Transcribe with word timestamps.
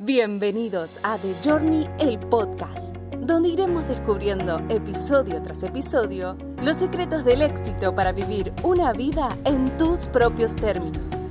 Bienvenidos 0.00 1.00
a 1.02 1.18
The 1.18 1.34
Journey, 1.44 1.90
el 1.98 2.20
podcast, 2.20 2.94
donde 3.16 3.48
iremos 3.48 3.88
descubriendo 3.88 4.60
episodio 4.68 5.42
tras 5.42 5.64
episodio 5.64 6.38
los 6.62 6.76
secretos 6.76 7.24
del 7.24 7.42
éxito 7.42 7.92
para 7.92 8.12
vivir 8.12 8.52
una 8.62 8.92
vida 8.92 9.28
en 9.44 9.76
tus 9.76 10.06
propios 10.06 10.54
términos. 10.54 11.26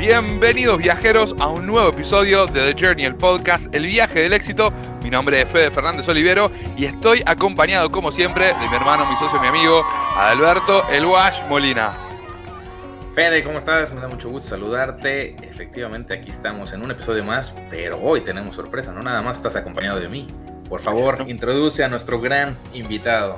Bienvenidos 0.00 0.78
viajeros 0.78 1.32
a 1.38 1.46
un 1.46 1.64
nuevo 1.64 1.90
episodio 1.90 2.46
de 2.48 2.72
The 2.72 2.86
Journey, 2.86 3.04
el 3.04 3.14
podcast, 3.14 3.72
el 3.72 3.86
viaje 3.86 4.22
del 4.22 4.32
éxito. 4.32 4.72
Mi 5.04 5.10
nombre 5.10 5.42
es 5.42 5.48
Fede 5.48 5.70
Fernández 5.70 6.08
Olivero 6.08 6.50
y 6.76 6.86
estoy 6.86 7.22
acompañado 7.24 7.88
como 7.88 8.10
siempre 8.10 8.46
de 8.46 8.68
mi 8.68 8.74
hermano, 8.74 9.06
mi 9.06 9.14
socio, 9.14 9.40
mi 9.40 9.46
amigo, 9.46 9.84
Adalberto 10.16 10.88
El 10.88 11.06
Wash 11.06 11.40
Molina. 11.48 12.11
Fede, 13.14 13.44
¿cómo 13.44 13.58
estás? 13.58 13.92
Me 13.92 14.00
da 14.00 14.08
mucho 14.08 14.30
gusto 14.30 14.48
saludarte. 14.48 15.36
Efectivamente, 15.42 16.14
aquí 16.14 16.30
estamos 16.30 16.72
en 16.72 16.82
un 16.82 16.92
episodio 16.92 17.22
más, 17.22 17.54
pero 17.68 18.00
hoy 18.00 18.22
tenemos 18.22 18.56
sorpresa, 18.56 18.90
no 18.90 19.00
nada 19.00 19.20
más 19.20 19.36
estás 19.36 19.54
acompañado 19.54 20.00
de 20.00 20.08
mí. 20.08 20.26
Por 20.66 20.80
favor, 20.80 21.22
introduce 21.28 21.84
a 21.84 21.88
nuestro 21.88 22.18
gran 22.22 22.56
invitado. 22.72 23.36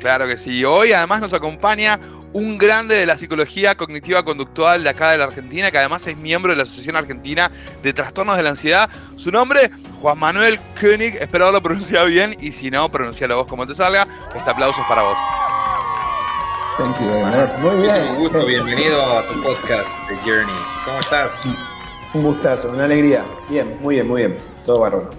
Claro 0.00 0.26
que 0.26 0.36
sí, 0.36 0.64
hoy 0.64 0.92
además 0.92 1.20
nos 1.20 1.32
acompaña 1.32 2.00
un 2.32 2.58
grande 2.58 2.96
de 2.96 3.06
la 3.06 3.16
psicología 3.16 3.76
cognitiva 3.76 4.24
conductual 4.24 4.82
de 4.82 4.88
acá 4.88 5.12
de 5.12 5.18
la 5.18 5.24
Argentina, 5.24 5.70
que 5.70 5.78
además 5.78 6.04
es 6.08 6.16
miembro 6.16 6.50
de 6.50 6.56
la 6.56 6.64
Asociación 6.64 6.96
Argentina 6.96 7.48
de 7.80 7.92
Trastornos 7.92 8.36
de 8.36 8.42
la 8.42 8.50
Ansiedad. 8.50 8.90
Su 9.14 9.30
nombre, 9.30 9.70
Juan 10.00 10.18
Manuel 10.18 10.58
König, 10.80 11.16
espero 11.20 11.44
haberlo 11.44 11.62
pronunciado 11.62 12.06
bien, 12.06 12.34
y 12.40 12.50
si 12.50 12.72
no, 12.72 12.90
pronuncialo 12.90 13.36
vos 13.36 13.46
como 13.46 13.68
te 13.68 13.76
salga. 13.76 14.08
Este 14.34 14.50
aplauso 14.50 14.80
es 14.80 14.86
para 14.88 15.02
vos. 15.02 15.18
Thank 16.78 16.98
you 17.00 17.06
Muy 17.60 17.82
bien. 17.82 18.08
Un 18.08 18.16
gusto, 18.16 18.46
bienvenido 18.46 19.02
a 19.04 19.26
tu 19.26 19.42
podcast 19.42 19.90
The 20.08 20.16
Journey. 20.24 20.54
¿Cómo 20.86 21.00
estás? 21.00 21.44
Un 22.14 22.22
gustazo, 22.22 22.70
una 22.70 22.84
alegría. 22.84 23.26
Bien, 23.50 23.76
muy 23.82 23.96
bien, 23.96 24.08
muy 24.08 24.22
bien. 24.22 24.38
Todo 24.64 24.80
bárbaro. 24.80 25.10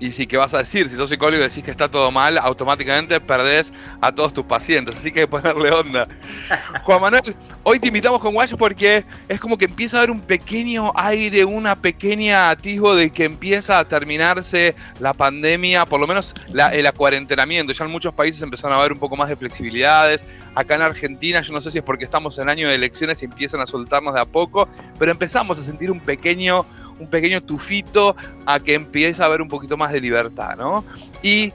Y 0.00 0.10
si, 0.10 0.26
¿qué 0.26 0.36
vas 0.36 0.52
a 0.52 0.58
decir? 0.58 0.90
Si 0.90 0.96
sos 0.96 1.10
psicólogo 1.10 1.40
y 1.40 1.46
decís 1.46 1.62
que 1.62 1.70
está 1.70 1.88
todo 1.88 2.10
mal, 2.10 2.38
automáticamente 2.38 3.20
perdés 3.20 3.72
a 4.00 4.12
todos 4.12 4.34
tus 4.34 4.44
pacientes. 4.46 4.96
Así 4.96 5.12
que 5.12 5.20
hay 5.20 5.26
que 5.26 5.30
ponerle 5.30 5.70
onda. 5.70 6.08
Juan 6.82 7.00
Manuel, 7.00 7.36
hoy 7.64 7.80
te 7.80 7.88
invitamos 7.88 8.20
con 8.20 8.34
Guayo 8.34 8.56
porque 8.56 9.04
es 9.28 9.40
como 9.40 9.56
que 9.56 9.64
empieza 9.64 9.96
a 9.96 10.00
haber 10.00 10.10
un 10.10 10.20
pequeño 10.20 10.92
aire, 10.94 11.44
una 11.44 11.74
pequeña 11.74 12.50
atisbo 12.50 12.94
de 12.94 13.10
que 13.10 13.24
empieza 13.24 13.78
a 13.78 13.88
terminarse 13.88 14.76
la 15.00 15.14
pandemia, 15.14 15.86
por 15.86 15.98
lo 15.98 16.06
menos 16.06 16.34
el 16.72 16.86
acuarentenamiento. 16.86 17.72
Ya 17.72 17.84
en 17.84 17.90
muchos 17.90 18.14
países 18.14 18.42
empezaron 18.42 18.76
a 18.76 18.80
haber 18.80 18.92
un 18.92 18.98
poco 18.98 19.16
más 19.16 19.28
de 19.28 19.36
flexibilidades. 19.36 20.24
Acá 20.54 20.76
en 20.76 20.82
Argentina, 20.82 21.40
yo 21.40 21.52
no 21.52 21.60
sé 21.60 21.70
si 21.70 21.78
es 21.78 21.84
porque 21.84 22.04
estamos 22.04 22.38
en 22.38 22.48
año 22.48 22.68
de 22.68 22.74
elecciones 22.74 23.22
y 23.22 23.24
empiezan 23.24 23.60
a 23.60 23.66
soltarnos 23.66 24.14
de 24.14 24.20
a 24.20 24.26
poco, 24.26 24.68
pero 24.98 25.10
empezamos 25.10 25.58
a 25.58 25.62
sentir 25.62 25.90
un 25.90 26.00
pequeño 26.00 26.66
un 26.98 27.08
pequeño 27.08 27.42
tufito 27.42 28.16
a 28.46 28.60
que 28.60 28.74
empiece 28.74 29.22
a 29.22 29.26
haber 29.26 29.42
un 29.42 29.48
poquito 29.48 29.76
más 29.76 29.92
de 29.92 30.00
libertad, 30.00 30.56
¿no? 30.56 30.84
Y 31.22 31.52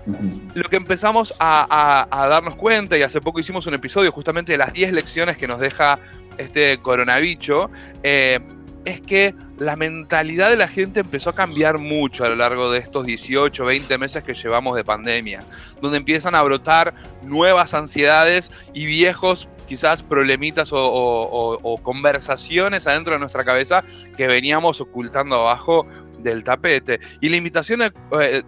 lo 0.56 0.68
que 0.68 0.78
empezamos 0.78 1.34
a, 1.40 2.08
darnos 2.12 2.56
cuenta, 2.56 2.98
y 2.98 3.04
hace 3.04 3.22
poco 3.22 3.40
hicimos 3.40 3.68
un 3.68 3.76
episodio 3.76 4.12
justamente 4.12 4.52
de 4.52 4.58
las 4.58 4.74
10 4.74 4.94
lecciones 4.94 5.38
que 5.38 5.48
nos 5.48 5.60
deja 5.60 6.00
este 6.38 6.80
coronavirus, 6.80 7.70
eh, 8.02 8.40
es 8.86 9.02
que 9.02 9.36
la 9.58 9.76
mentalidad 9.76 10.50
de 10.50 10.56
la 10.56 10.68
gente 10.68 11.02
empezó 11.02 11.30
a 11.30 11.36
cambiar 11.36 11.78
mucho 11.78 12.24
a 12.24 12.30
lo 12.30 12.36
largo 12.38 12.72
de 12.72 12.80
estos 12.80 13.06
18, 13.06 13.64
20 13.66 13.98
meses 13.98 14.24
que 14.24 14.34
llevamos 14.34 14.76
de 14.76 14.84
pandemia, 14.84 15.44
donde 15.82 15.98
empiezan 15.98 16.34
a 16.34 16.42
brotar 16.42 16.94
nuevas 17.22 17.74
ansiedades 17.74 18.52
y 18.74 18.86
viejos 18.86 19.50
quizás 19.70 20.04
problemitas 20.04 20.72
o, 20.74 21.80
conversaciones 21.84 22.88
adentro 22.88 23.14
de 23.14 23.20
nuestra 23.20 23.46
cabeza 23.46 23.84
que 24.18 24.28
veníamos 24.28 24.82
ocultando 24.82 25.36
abajo 25.36 25.86
del 26.18 26.44
tapete. 26.44 27.00
Y 27.22 27.30
la 27.30 27.38
invitación 27.38 27.82
eh, 28.20 28.44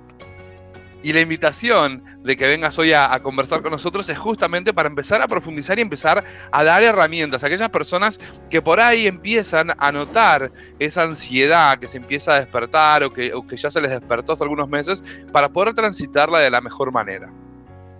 y 1.03 1.13
la 1.13 1.21
invitación 1.21 2.03
de 2.23 2.35
que 2.35 2.47
vengas 2.47 2.77
hoy 2.77 2.93
a, 2.93 3.19
conversar 3.23 3.61
con 3.61 3.71
nosotros 3.71 4.07
es 4.09 4.17
justamente 4.17 4.73
para 4.73 4.89
empezar 4.89 5.21
a 5.21 5.27
profundizar 5.27 5.77
y 5.79 5.81
empezar 5.81 6.23
a 6.51 6.63
dar 6.63 6.83
herramientas 6.83 7.43
a 7.43 7.47
aquellas 7.47 7.69
personas 7.69 8.19
que 8.49 8.61
por 8.61 8.79
ahí 8.79 9.07
empiezan 9.07 9.73
a 9.77 9.91
notar 9.91 10.51
esa 10.79 11.03
ansiedad 11.03 11.79
que 11.79 11.87
se 11.87 11.97
empieza 11.97 12.33
a 12.33 12.39
despertar 12.39 13.03
o 13.03 13.13
que, 13.13 13.33
o 13.33 13.45
que 13.45 13.57
ya 13.57 13.71
se 13.71 13.81
les 13.81 13.91
despertó 13.91 14.33
hace 14.33 14.43
algunos 14.43 14.69
meses 14.69 15.03
para 15.31 15.49
poder 15.49 15.73
transitarla 15.73 16.39
de 16.39 16.51
la 16.51 16.61
mejor 16.61 16.91
manera. 16.91 17.31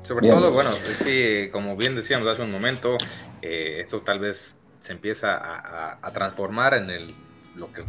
Sobre 0.03 0.28
todo, 0.28 0.51
bueno, 0.51 0.72
sí, 0.72 1.50
como 1.51 1.78
bien 1.78 1.95
decíamos 1.95 2.28
hace 2.28 2.41
un 2.41 2.51
momento, 2.51 2.97
eh, 3.41 3.78
esto 3.79 4.01
tal 4.01 4.19
vez 4.19 4.57
se 4.79 4.94
empieza 4.94 5.38
a, 6.01 6.12
transformar 6.12 6.73
en 6.73 6.89
el, 6.89 7.13
lo 7.56 7.72
que 7.72 7.84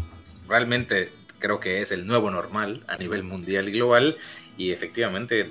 realmente 0.46 1.10
creo 1.38 1.58
que 1.58 1.80
es 1.80 1.90
el 1.90 2.06
nuevo 2.06 2.30
normal 2.30 2.84
a 2.86 2.96
nivel 2.96 3.24
mundial 3.24 3.68
y 3.68 3.72
global 3.72 4.16
y 4.56 4.70
efectivamente 4.70 5.50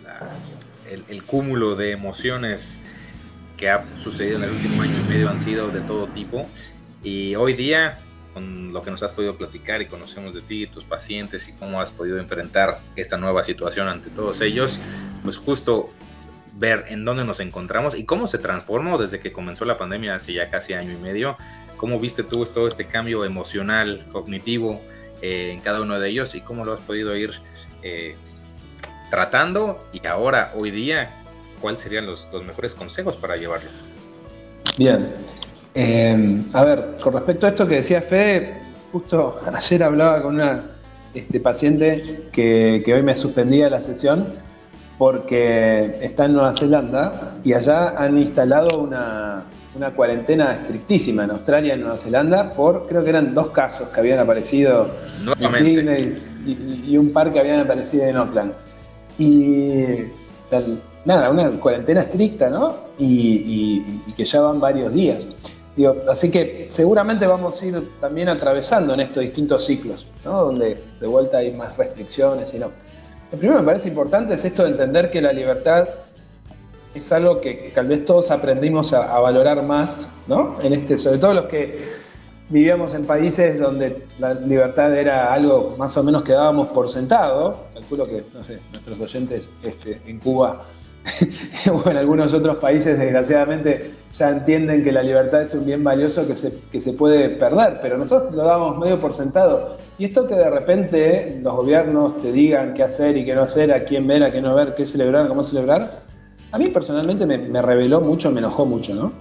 el, 1.10 1.24
cúmulo 1.24 1.76
de 1.76 1.92
emociones 1.92 2.82
que 3.58 3.70
ha 3.70 3.84
sucedido 4.02 4.38
en 4.38 4.44
el 4.44 4.52
último 4.52 4.82
año 4.84 4.94
y 5.04 5.10
medio 5.10 5.30
han 5.30 5.42
sido 5.42 5.70
de 5.70 5.82
todo 5.82 6.08
tipo. 6.08 6.48
Y 7.04 7.36
hoy 7.36 7.54
día 7.54 8.00
con 8.34 8.72
lo 8.72 8.82
que 8.82 8.92
nos 8.92 9.04
has 9.04 9.12
podido 9.12 9.36
platicar 9.36 9.82
y 9.82 9.88
conocemos 9.88 10.34
de 10.34 10.42
ti 10.42 10.64
y 10.64 10.68
tus 10.68 10.84
pacientes 10.86 11.48
y 11.48 11.54
cómo 11.54 11.82
has 11.82 11.92
podido 11.92 12.20
enfrentar 12.20 12.80
esta 12.96 13.18
nueva 13.18 13.44
situación 13.44 13.90
ante 13.90 14.10
todos 14.10 14.40
ellos, 14.42 14.80
pues 15.24 15.38
justo 15.38 15.90
ver 16.62 16.86
en 16.90 17.04
dónde 17.04 17.26
nos 17.26 17.40
encontramos 17.40 17.96
y 17.96 18.06
cómo 18.06 18.28
se 18.28 18.38
transformó 18.38 19.00
desde 19.00 19.20
que 19.20 19.34
comenzó 19.34 19.66
la 19.66 19.78
pandemia 19.80 20.16
hace 20.16 20.34
ya 20.34 20.50
casi 20.50 20.74
año 20.74 20.94
y 20.94 20.98
medio. 20.98 21.36
¿Cómo 21.76 22.00
viste 22.00 22.24
tú 22.24 22.46
todo 22.46 22.68
este 22.68 22.86
cambio 22.86 23.26
emocional, 23.26 24.06
cognitivo 24.12 24.80
eh, 25.24 25.50
en 25.52 25.60
cada 25.60 25.82
uno 25.82 26.00
de 26.00 26.10
ellos 26.10 26.36
y 26.36 26.42
cómo 26.42 26.64
lo 26.64 26.74
has 26.74 26.82
podido 26.82 27.18
ir 27.18 27.32
eh, 27.82 28.16
tratando? 29.10 29.84
Y 29.92 30.06
ahora, 30.06 30.54
hoy 30.56 30.70
día, 30.70 31.10
¿cuáles 31.60 31.82
serían 31.82 32.06
los, 32.06 32.30
mejores 32.46 32.76
consejos 32.76 33.18
para 33.18 33.36
llevarlo? 33.36 33.72
Bien. 34.78 35.12
Eh, 35.74 36.44
a 36.54 36.64
ver, 36.64 36.98
con 37.02 37.14
respecto 37.14 37.48
a 37.48 37.50
esto 37.50 37.68
que 37.68 37.76
decía 37.76 38.02
Fede, 38.02 38.62
justo 38.92 39.42
ayer 39.52 39.82
hablaba 39.82 40.22
con 40.22 40.36
una 40.36 40.62
este, 41.16 41.40
paciente 41.40 42.30
que, 42.32 42.84
que 42.86 42.94
hoy 42.94 43.02
me 43.02 43.16
suspendía 43.16 43.68
la 43.68 43.82
sesión 43.82 44.51
porque 45.02 45.98
está 46.00 46.26
en 46.26 46.34
Nueva 46.34 46.54
Zelanda 46.54 47.34
y 47.44 47.54
allá 47.54 47.96
han 47.98 48.20
instalado 48.20 48.78
una, 48.78 49.46
cuarentena 49.96 50.54
estrictísima 50.54 51.24
en 51.24 51.32
Australia 51.32 51.70
y 51.70 51.72
en 51.72 51.82
Nueva 51.82 51.98
Zelanda 51.98 52.52
por, 52.52 52.86
creo 52.86 53.04
que 53.04 53.10
eran 53.10 53.34
dos 53.34 53.48
casos 53.48 53.90
que 53.90 54.00
habían 54.00 54.20
aparecido 54.20 54.90
en 55.40 55.52
Sydney 55.52 56.84
y, 56.88 56.96
un 56.98 57.12
par 57.12 57.34
que 57.34 57.40
habían 57.40 57.62
aparecido 57.62 58.06
en 58.06 58.16
Auckland. 58.16 58.54
Y 59.18 60.04
nada, 61.04 61.32
una 61.32 61.50
cuarentena 61.50 62.02
estricta, 62.02 62.52
¿no? 62.52 62.76
Y, 63.00 63.82
que 64.16 64.24
ya 64.24 64.42
van 64.42 64.60
varios 64.60 64.94
días. 64.94 65.26
así 66.08 66.30
que 66.30 66.68
seguramente 66.70 67.26
vamos 67.26 67.60
a 67.60 67.66
ir 67.66 67.90
también 68.00 68.30
atravesando 68.30 68.94
en 68.94 69.00
estos 69.00 69.24
distintos 69.24 69.66
ciclos, 69.66 70.08
¿no? 70.24 70.44
Donde 70.44 70.78
de 71.00 71.08
vuelta 71.08 71.40
hay 71.40 71.54
más 71.54 71.76
restricciones 71.76 72.54
y 72.54 72.60
no. 72.60 72.70
Lo 73.32 73.38
primero 73.38 73.58
que 73.58 73.62
me 73.62 73.66
parece 73.68 73.90
importante 73.90 74.34
es 74.34 74.44
esto 74.44 74.64
de 74.64 74.72
entender 74.72 75.10
que 75.10 75.22
la 75.22 75.32
libertad 75.32 75.88
es 76.94 77.12
algo 77.14 77.40
que 77.40 77.72
tal 77.74 77.88
vez 77.88 78.04
todos 78.04 78.30
aprendimos 78.30 78.92
a, 78.92 79.18
valorar 79.20 79.64
más, 79.64 80.10
¿no? 80.28 80.58
En 80.62 80.74
este, 80.74 80.98
sobre 80.98 81.18
todo 81.18 81.34
los 81.34 81.46
que 81.46 81.80
vivíamos 82.50 82.94
en 82.94 83.06
países 83.06 83.58
donde 83.58 84.06
la 84.20 84.34
libertad 84.34 84.94
era 84.98 85.34
algo 85.34 85.76
más 85.78 85.96
o 85.96 86.04
menos 86.04 86.24
que 86.24 86.34
dábamos 86.34 86.68
por 86.68 86.90
sentado. 86.90 87.68
Calculo 87.74 88.06
que, 88.06 88.24
no 88.34 88.44
sé, 88.44 88.60
nuestros 88.74 89.00
oyentes 89.00 89.50
este, 89.64 90.02
en 90.06 90.20
Cuba 90.20 90.66
o 91.72 91.90
en 91.90 91.98
algunos 91.98 92.34
otros 92.34 92.58
países, 92.58 92.98
desgraciadamente, 92.98 93.92
ya 94.14 94.30
entienden 94.30 94.84
que 94.84 94.92
la 94.92 95.02
libertad 95.02 95.42
es 95.42 95.54
un 95.54 95.66
bien 95.66 95.84
valioso 95.84 96.28
que 96.28 96.36
se, 96.36 96.62
que 96.72 96.80
se 96.80 96.94
puede 96.94 97.30
perder, 97.30 97.80
pero 97.82 97.98
nosotros 97.98 98.36
lo 98.36 98.44
dábamos 98.44 98.78
medio 98.78 99.00
por 99.00 99.14
sentado. 99.14 99.78
Y 99.98 100.06
esto 100.06 100.28
que 100.28 100.36
de 100.36 100.50
repente 100.50 101.40
los 101.42 101.56
gobiernos 101.56 102.18
te 102.22 102.32
digan 102.32 102.74
qué 102.74 102.84
hacer 102.84 103.18
y 103.18 103.26
qué 103.26 103.34
no 103.34 103.42
hacer, 103.42 103.74
a 103.74 103.84
quién 103.84 104.08
ver, 104.08 104.24
a 104.24 104.32
qué 104.32 104.42
no 104.42 104.54
ver, 104.54 104.76
qué 104.76 104.86
celebrar, 104.86 105.28
cómo 105.28 105.44
celebrar, 105.44 106.02
a 106.52 106.58
mí 106.58 106.68
personalmente 106.68 107.26
me, 107.26 107.62
reveló 107.62 108.02
mucho, 108.02 108.30
me 108.30 108.40
enojó 108.40 108.66
mucho, 108.66 108.94
¿no? 108.94 109.14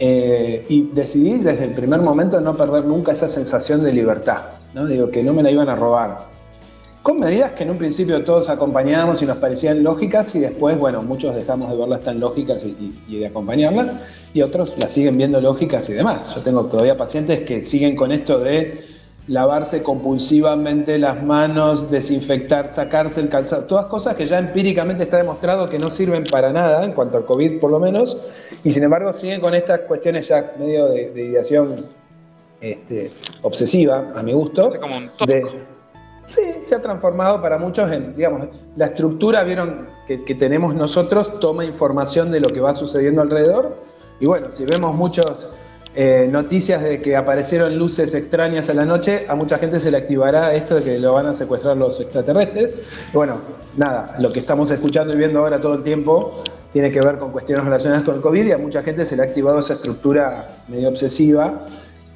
Eh, 0.00 0.64
y 0.68 0.90
decidí 0.92 1.38
desde 1.38 1.64
el 1.64 1.74
primer 1.74 2.00
momento 2.00 2.40
no 2.40 2.56
perder 2.56 2.84
nunca 2.84 3.12
esa 3.12 3.28
sensación 3.28 3.82
de 3.82 3.92
libertad, 3.92 4.42
¿no? 4.74 4.86
Digo, 4.86 5.10
que 5.10 5.22
no 5.22 5.32
me 5.32 5.42
la 5.42 5.50
iban 5.50 5.68
a 5.68 5.76
robar 5.76 6.18
con 7.08 7.20
medidas 7.20 7.52
que 7.52 7.62
en 7.62 7.70
un 7.70 7.78
principio 7.78 8.22
todos 8.22 8.50
acompañábamos 8.50 9.22
y 9.22 9.24
nos 9.24 9.38
parecían 9.38 9.82
lógicas 9.82 10.34
y 10.34 10.40
después, 10.40 10.76
bueno, 10.76 11.02
muchos 11.02 11.34
dejamos 11.34 11.70
de 11.70 11.76
verlas 11.78 12.00
tan 12.00 12.20
lógicas 12.20 12.62
y, 12.66 13.18
de 13.18 13.26
acompañarlas 13.26 13.94
y 14.34 14.42
otros 14.42 14.76
las 14.76 14.92
siguen 14.92 15.16
viendo 15.16 15.40
lógicas 15.40 15.88
y 15.88 15.94
demás. 15.94 16.34
Yo 16.34 16.42
tengo 16.42 16.66
todavía 16.66 16.98
pacientes 16.98 17.46
que 17.46 17.62
siguen 17.62 17.96
con 17.96 18.12
esto 18.12 18.40
de 18.40 18.84
lavarse 19.26 19.82
compulsivamente 19.82 20.98
las 20.98 21.24
manos, 21.24 21.90
desinfectar, 21.90 22.68
sacarse 22.68 23.22
el 23.22 23.30
calzado, 23.30 23.64
todas 23.64 23.86
cosas 23.86 24.14
que 24.14 24.26
ya 24.26 24.36
empíricamente 24.36 25.04
está 25.04 25.16
demostrado 25.16 25.70
que 25.70 25.78
no 25.78 25.88
sirven 25.88 26.24
para 26.30 26.52
nada, 26.52 26.84
en 26.84 26.92
cuanto 26.92 27.16
al 27.16 27.24
COVID 27.24 27.58
por 27.58 27.70
lo 27.70 27.80
menos, 27.80 28.18
y 28.62 28.70
sin 28.70 28.82
embargo 28.82 29.14
siguen 29.14 29.40
con 29.40 29.54
estas 29.54 29.80
cuestiones 29.88 30.28
ya 30.28 30.52
medio 30.58 30.88
de, 30.88 31.10
de 31.12 31.24
ideación 31.24 31.86
este, 32.60 33.12
obsesiva, 33.40 34.12
a 34.14 34.22
mi 34.22 34.34
gusto. 34.34 34.72
Como 34.78 34.98
un 34.98 35.10
de, 35.26 35.77
sí, 36.28 36.42
se 36.60 36.74
ha 36.74 36.80
transformado 36.80 37.40
para 37.40 37.58
muchos 37.58 37.90
en, 37.90 38.14
digamos, 38.14 38.48
la 38.76 38.86
estructura, 38.86 39.42
vieron, 39.42 39.88
que, 40.06 40.34
tenemos 40.34 40.74
nosotros, 40.74 41.40
toma 41.40 41.64
información 41.64 42.30
de 42.30 42.40
lo 42.40 42.50
que 42.50 42.60
va 42.60 42.74
sucediendo 42.74 43.22
alrededor. 43.22 43.76
Y 44.20 44.26
bueno, 44.26 44.50
si 44.50 44.64
vemos 44.64 44.94
muchos 44.94 45.54
eh, 45.94 46.28
noticias 46.30 46.82
de 46.82 47.00
que 47.00 47.16
aparecieron 47.16 47.78
luces 47.78 48.14
extrañas 48.14 48.68
a 48.68 48.74
la 48.74 48.84
noche, 48.84 49.24
a 49.28 49.34
mucha 49.34 49.58
gente 49.58 49.80
se 49.80 49.90
le 49.90 49.96
activará 49.96 50.54
esto 50.54 50.76
de 50.76 50.82
que 50.82 50.98
lo 50.98 51.14
van 51.14 51.26
a 51.26 51.34
secuestrar 51.34 51.76
los 51.76 51.98
extraterrestres. 51.98 52.74
Bueno, 53.12 53.40
nada, 53.76 54.16
lo 54.18 54.32
que 54.32 54.40
estamos 54.40 54.70
escuchando 54.70 55.14
y 55.14 55.16
viendo 55.16 55.40
ahora 55.40 55.60
todo 55.60 55.74
el 55.74 55.82
tiempo 55.82 56.42
tiene 56.72 56.90
que 56.90 57.00
ver 57.00 57.18
con 57.18 57.32
cuestiones 57.32 57.64
relacionadas 57.64 58.04
con 58.04 58.16
el 58.16 58.20
COVID 58.20 58.46
y 58.46 58.52
a 58.52 58.58
mucha 58.58 58.82
gente 58.82 59.06
se 59.06 59.16
le 59.16 59.22
ha 59.22 59.24
activado 59.24 59.60
esa 59.60 59.72
estructura 59.72 60.62
medio 60.68 60.90
obsesiva 60.90 61.66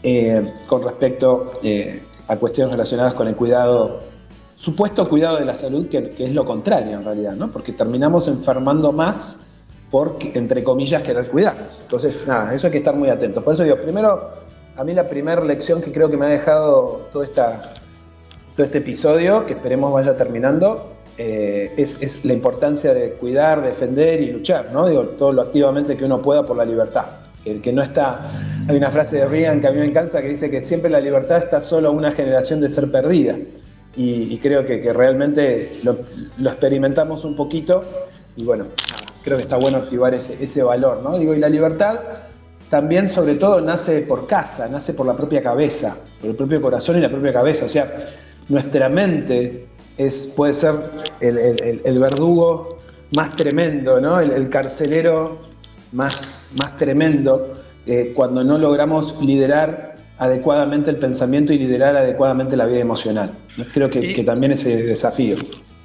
eh, 0.02 0.52
con 0.66 0.82
respecto 0.82 1.52
eh, 1.62 2.02
a 2.28 2.36
cuestiones 2.36 2.72
relacionadas 2.72 3.14
con 3.14 3.28
el 3.28 3.34
cuidado, 3.34 4.00
supuesto 4.56 5.08
cuidado 5.08 5.38
de 5.38 5.44
la 5.44 5.54
salud, 5.54 5.88
que, 5.88 6.10
que 6.10 6.26
es 6.26 6.32
lo 6.32 6.44
contrario 6.44 6.96
en 6.96 7.04
realidad, 7.04 7.34
¿no? 7.34 7.48
porque 7.48 7.72
terminamos 7.72 8.28
enfermando 8.28 8.92
más 8.92 9.46
por, 9.92 10.16
entre 10.22 10.64
comillas, 10.64 11.02
querer 11.02 11.28
cuidarnos. 11.28 11.80
Entonces, 11.82 12.24
nada, 12.26 12.54
eso 12.54 12.66
hay 12.66 12.70
que 12.70 12.78
estar 12.78 12.96
muy 12.96 13.10
atentos. 13.10 13.44
Por 13.44 13.52
eso 13.52 13.62
digo, 13.62 13.76
primero, 13.76 14.30
a 14.74 14.84
mí 14.84 14.94
la 14.94 15.06
primera 15.06 15.44
lección 15.44 15.82
que 15.82 15.92
creo 15.92 16.08
que 16.08 16.16
me 16.16 16.26
ha 16.26 16.30
dejado 16.30 17.08
todo, 17.12 17.22
esta, 17.22 17.74
todo 18.56 18.64
este 18.64 18.78
episodio, 18.78 19.44
que 19.44 19.52
esperemos 19.52 19.92
vaya 19.92 20.16
terminando, 20.16 20.92
eh, 21.18 21.74
es, 21.76 22.24
la 22.24 22.32
importancia 22.32 22.94
de 22.94 23.12
cuidar, 23.12 23.62
defender 23.62 24.22
y 24.22 24.32
luchar, 24.32 24.72
¿no? 24.72 24.88
Digo, 24.88 25.02
todo 25.02 25.30
lo 25.32 25.42
activamente 25.42 25.94
que 25.94 26.06
uno 26.06 26.22
pueda 26.22 26.42
por 26.42 26.56
la 26.56 26.64
libertad. 26.64 27.04
El 27.44 27.60
que 27.60 27.72
no 27.72 27.82
está. 27.82 28.30
Hay 28.68 28.76
una 28.76 28.90
frase 28.90 29.16
de 29.16 29.26
Reagan 29.26 29.60
que 29.60 29.66
a 29.66 29.72
mí 29.72 29.78
me 29.78 29.86
encanta 29.86 30.22
que 30.22 30.28
dice 30.28 30.50
que 30.50 30.62
siempre 30.62 30.90
la 30.90 31.00
libertad 31.00 31.38
está 31.38 31.60
solo 31.60 31.88
a 31.88 31.90
una 31.90 32.12
generación 32.12 32.60
de 32.60 32.68
ser 32.68 32.90
perdida. 32.90 33.36
Y, 33.94 34.38
creo 34.38 34.64
que, 34.64 34.90
realmente 34.92 35.80
lo, 35.82 35.98
experimentamos 36.50 37.24
un 37.24 37.36
poquito. 37.36 37.84
Y 38.36 38.44
bueno, 38.44 38.66
creo 39.22 39.36
que 39.36 39.42
está 39.42 39.56
bueno 39.56 39.78
activar 39.78 40.14
ese, 40.14 40.62
valor, 40.62 41.02
¿no? 41.02 41.18
Digo, 41.18 41.34
y 41.34 41.38
la 41.38 41.48
libertad 41.48 42.00
también, 42.70 43.06
sobre 43.06 43.34
todo, 43.34 43.60
nace 43.60 44.02
por 44.02 44.26
casa, 44.26 44.66
nace 44.68 44.94
por 44.94 45.06
la 45.06 45.14
propia 45.14 45.42
cabeza, 45.42 45.94
por 46.20 46.30
el 46.30 46.36
propio 46.36 46.62
corazón 46.62 46.96
y 46.96 47.00
la 47.00 47.10
propia 47.10 47.32
cabeza. 47.32 47.66
O 47.66 47.68
sea, 47.68 48.06
nuestra 48.48 48.88
mente 48.88 49.66
es, 49.98 50.32
puede 50.34 50.54
ser 50.54 50.74
el, 51.20 51.98
verdugo 51.98 52.78
más 53.14 53.36
tremendo, 53.36 54.00
¿no? 54.00 54.20
El, 54.20 54.48
carcelero 54.48 55.51
más, 55.92 56.54
más 56.58 56.76
tremendo 56.76 57.56
eh, 57.86 58.12
cuando 58.14 58.42
no 58.44 58.58
logramos 58.58 59.20
liderar 59.22 59.96
adecuadamente 60.18 60.90
el 60.90 60.96
pensamiento 60.96 61.52
y 61.52 61.58
liderar 61.58 61.96
adecuadamente 61.96 62.56
la 62.56 62.66
vida 62.66 62.80
emocional. 62.80 63.32
Creo 63.72 63.90
que, 63.90 64.12
que 64.12 64.22
también 64.22 64.52
ese 64.52 64.82
desafío. 64.84 65.36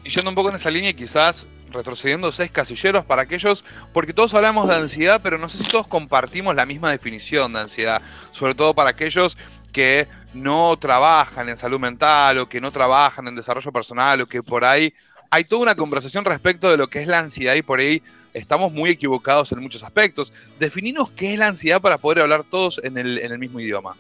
Y 0.04 0.10
yendo 0.10 0.30
un 0.30 0.36
poco 0.36 0.50
en 0.50 0.58
esa 0.58 0.70
línea, 0.70 0.94
quizás 0.94 1.48
retrocediendo 1.72 2.32
seis 2.32 2.52
casilleros 2.52 3.04
para 3.06 3.24
aquellos, 3.24 3.66
porque 3.94 4.14
todos 4.14 4.34
hablamos 4.34 4.70
de 4.70 4.76
ansiedad, 4.76 5.20
pero 5.24 5.38
no 5.38 5.50
sé 5.50 5.58
si 5.58 5.64
todos 5.66 5.88
compartimos 5.88 6.56
la 6.56 6.66
misma 6.66 6.92
definición 6.92 7.54
de 7.54 7.60
ansiedad, 7.60 8.02
sobre 8.32 8.56
todo 8.56 8.74
para 8.74 8.92
aquellos 8.92 9.38
que 9.72 10.08
no 10.34 10.78
trabajan 10.78 11.50
en 11.50 11.58
salud 11.58 11.80
mental 11.80 12.38
o 12.40 12.50
que 12.50 12.62
no 12.62 12.72
trabajan 12.72 13.28
en 13.28 13.36
desarrollo 13.36 13.72
personal 13.72 14.22
o 14.22 14.28
que 14.28 14.42
por 14.42 14.64
ahí 14.64 14.94
hay 15.30 15.44
toda 15.44 15.62
una 15.62 15.76
conversación 15.76 16.26
respecto 16.26 16.70
de 16.70 16.78
lo 16.78 16.88
que 16.88 17.02
es 17.02 17.08
la 17.08 17.20
ansiedad 17.20 17.56
y 17.56 17.62
por 17.62 17.80
ahí 17.80 18.02
estamos 18.38 18.72
muy 18.72 18.90
equivocados 18.90 19.52
en 19.52 19.60
muchos 19.60 19.84
aspectos. 19.84 20.32
Defininos 20.60 21.10
qué 21.12 21.34
es 21.34 21.40
la 21.40 21.48
ansiedad 21.48 21.82
para 21.82 21.98
poder 21.98 22.22
hablar 22.22 22.44
todos 22.44 22.80
en 22.84 22.98
el, 22.98 23.18
en 23.18 23.32
el 23.32 23.40
mismo 23.40 23.60
idioma. 23.60 23.96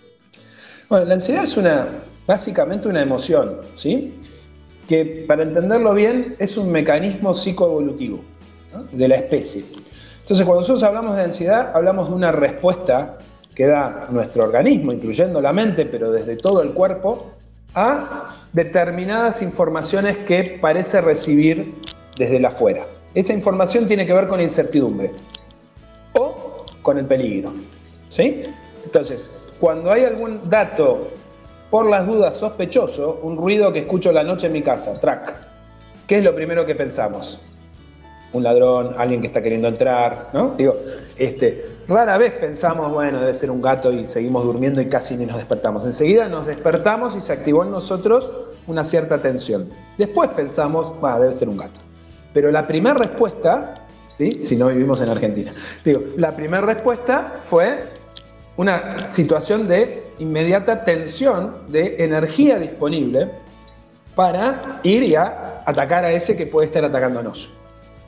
Bueno, 0.90 1.06
la 1.06 1.16
ansiedad 1.16 1.44
es 1.44 1.58
una, 1.58 1.88
básicamente 2.26 2.88
una 2.88 3.02
emoción, 3.02 3.58
¿sí? 3.76 4.14
que 4.88 5.26
para 5.28 5.44
entenderlo 5.44 5.94
bien 5.94 6.36
es 6.40 6.58
un 6.58 6.72
mecanismo 6.72 7.34
psicoevolutivo 7.34 8.24
de 8.92 9.08
la 9.08 9.16
especie. 9.16 9.66
Entonces, 10.22 10.46
cuando 10.46 10.62
nosotros 10.62 10.84
hablamos 10.84 11.16
de 11.16 11.24
ansiedad, 11.24 11.72
hablamos 11.76 12.10
de 12.10 12.16
una 12.16 12.32
respuesta 12.32 13.18
que 13.54 13.66
da 13.66 14.08
nuestro 14.12 14.44
organismo, 14.44 14.94
incluyendo 14.94 15.42
la 15.42 15.52
mente, 15.52 15.86
pero 15.86 16.12
desde 16.12 16.36
todo 16.36 16.62
el 16.62 16.72
cuerpo, 16.72 17.32
a 17.74 18.36
determinadas 18.54 19.42
informaciones 19.42 20.18
que 20.18 20.58
parece 20.62 21.02
recibir 21.02 21.74
desde 22.18 22.40
la 22.40 22.50
afuera. 22.50 22.86
Esa 23.18 23.34
información 23.34 23.88
tiene 23.88 24.06
que 24.06 24.14
ver 24.14 24.28
con 24.28 24.38
la 24.38 24.44
incertidumbre 24.44 25.12
o 26.14 26.66
con 26.84 27.00
el 27.00 27.06
peligro. 27.06 27.52
¿sí? 28.10 28.44
Entonces, 28.86 29.28
cuando 29.60 29.92
hay 29.92 30.04
algún 30.04 30.48
dato 30.48 31.08
por 31.72 31.88
las 31.88 32.06
dudas 32.06 32.36
sospechoso, 32.36 33.20
un 33.24 33.36
ruido 33.36 33.74
que 33.74 33.80
escucho 33.80 34.12
la 34.12 34.24
noche 34.24 34.46
en 34.46 34.54
mi 34.54 34.62
casa, 34.62 35.00
track. 35.00 35.34
¿Qué 36.06 36.20
es 36.20 36.24
lo 36.24 36.36
primero 36.36 36.64
que 36.68 36.76
pensamos? 36.76 37.42
Un 38.34 38.44
ladrón, 38.44 38.94
alguien 39.00 39.20
que 39.20 39.26
está 39.26 39.42
queriendo 39.42 39.68
entrar, 39.68 40.30
¿no? 40.32 40.54
Digo, 40.56 40.76
este, 41.18 41.72
rara 41.88 42.20
vez 42.20 42.34
pensamos, 42.34 42.92
bueno, 42.94 43.20
debe 43.20 43.34
ser 43.34 43.50
un 43.50 43.64
gato 43.64 43.92
y 43.92 44.08
seguimos 44.08 44.44
durmiendo 44.44 44.80
y 44.80 44.90
casi 44.90 45.18
ni 45.18 45.26
nos 45.26 45.38
despertamos. 45.38 45.86
Enseguida 45.86 46.30
nos 46.30 46.46
despertamos 46.46 47.16
y 47.16 47.20
se 47.20 47.34
activó 47.34 47.64
en 47.64 47.72
nosotros 47.72 48.32
una 48.68 48.84
cierta 48.84 49.24
tensión. 49.24 49.70
Después 49.98 50.30
pensamos, 50.36 50.94
va, 51.04 51.20
debe 51.20 51.34
ser 51.34 51.50
un 51.50 51.58
gato. 51.58 51.87
Pero 52.34 52.52
la 52.52 52.68
primera 52.68 52.96
respuesta, 52.96 53.86
¿sí? 54.12 54.42
si 54.42 54.56
no 54.56 54.68
vivimos 54.68 55.02
en 55.02 55.10
Argentina, 55.10 55.54
digo, 55.84 56.02
la 56.18 56.32
primera 56.36 56.66
respuesta 56.66 57.36
fue 57.42 57.84
una 58.58 59.06
situación 59.06 59.68
de 59.68 60.12
inmediata 60.20 60.84
tensión 60.84 61.58
de 61.68 62.04
energía 62.04 62.58
disponible 62.58 63.30
para 64.16 64.80
ir 64.84 65.04
y 65.04 65.16
a 65.16 65.62
atacar 65.66 66.04
a 66.04 66.12
ese 66.12 66.36
que 66.36 66.48
puede 66.48 66.66
estar 66.66 66.84
atacándonos. 66.84 67.50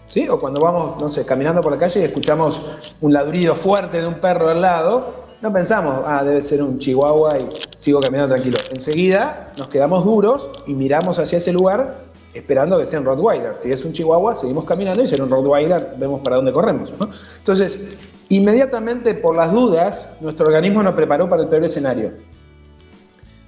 ¿Sí? 0.08 0.28
O 0.28 0.40
cuando 0.40 0.60
vamos, 0.60 0.98
no 1.00 1.08
sé, 1.08 1.24
caminando 1.24 1.62
por 1.62 1.72
la 1.72 1.78
calle 1.78 2.02
y 2.02 2.04
escuchamos 2.04 2.80
un 3.00 3.14
ladrido 3.14 3.54
fuerte 3.54 4.02
de 4.02 4.08
un 4.08 4.16
perro 4.16 4.50
al 4.50 4.60
lado, 4.60 5.28
no 5.42 5.54
pensamos, 5.54 6.02
ah, 6.06 6.24
debe 6.24 6.42
ser 6.42 6.64
un 6.64 6.80
chihuahua 6.80 7.38
y 7.38 7.50
sigo 7.78 8.02
caminando 8.02 8.34
tranquilo. 8.34 8.58
Enseguida 8.72 9.54
nos 9.56 9.70
quedamos 9.70 10.04
duros 10.04 10.50
y 10.66 10.74
miramos 10.74 11.20
hacia 11.20 11.38
ese 11.38 11.54
lugar 11.54 12.09
esperando 12.34 12.78
que 12.78 12.86
sea 12.86 13.00
un 13.00 13.06
Rottweiler. 13.06 13.56
Si 13.56 13.72
es 13.72 13.84
un 13.86 13.94
chihuahua, 13.94 14.36
seguimos 14.36 14.66
caminando 14.66 15.04
y 15.04 15.08
si 15.08 15.16
es 15.16 15.22
un 15.22 15.30
Rottweiler, 15.30 15.96
vemos 15.98 16.22
para 16.22 16.38
dónde 16.38 16.52
corremos. 16.52 16.92
Entonces, 17.38 17.98
Inmediatamente, 18.30 19.16
por 19.16 19.36
las 19.36 19.52
dudas, 19.52 20.16
nuestro 20.22 20.46
organismo 20.46 20.84
nos 20.84 20.94
preparó 20.94 21.28
para 21.28 21.42
el 21.42 21.50
peor 21.50 21.64
escenario 21.64 22.12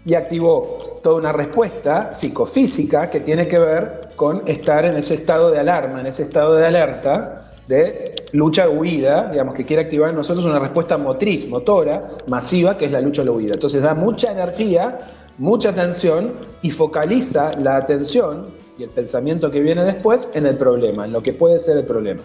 y 0.03 0.15
activó 0.15 0.99
toda 1.03 1.17
una 1.17 1.31
respuesta 1.31 2.11
psicofísica 2.11 3.07
que 3.11 3.19
tiene 3.19 3.47
que 3.47 3.59
ver 3.59 4.09
con 4.15 4.41
estar 4.47 4.83
en 4.85 4.95
ese 4.95 5.13
estado 5.13 5.51
de 5.51 5.59
alarma, 5.59 6.01
en 6.01 6.07
ese 6.07 6.23
estado 6.23 6.55
de 6.55 6.65
alerta, 6.65 7.51
de 7.67 8.15
lucha 8.31 8.67
huida, 8.69 9.29
digamos, 9.31 9.53
que 9.53 9.63
quiere 9.63 9.83
activar 9.83 10.09
en 10.09 10.15
nosotros 10.15 10.47
una 10.47 10.57
respuesta 10.57 10.97
motriz, 10.97 11.47
motora, 11.47 12.09
masiva, 12.25 12.75
que 12.75 12.85
es 12.85 12.91
la 12.91 13.01
lucha 13.01 13.21
o 13.21 13.25
la 13.25 13.31
huida. 13.31 13.53
Entonces 13.53 13.83
da 13.83 13.93
mucha 13.93 14.31
energía, 14.31 14.97
mucha 15.37 15.69
atención 15.69 16.33
y 16.63 16.71
focaliza 16.71 17.55
la 17.57 17.75
atención 17.75 18.47
y 18.81 18.83
el 18.83 18.89
pensamiento 18.89 19.51
que 19.51 19.59
viene 19.59 19.83
después 19.83 20.27
en 20.33 20.47
el 20.47 20.57
problema, 20.57 21.05
en 21.05 21.13
lo 21.13 21.21
que 21.21 21.33
puede 21.33 21.59
ser 21.59 21.77
el 21.77 21.85
problema. 21.85 22.21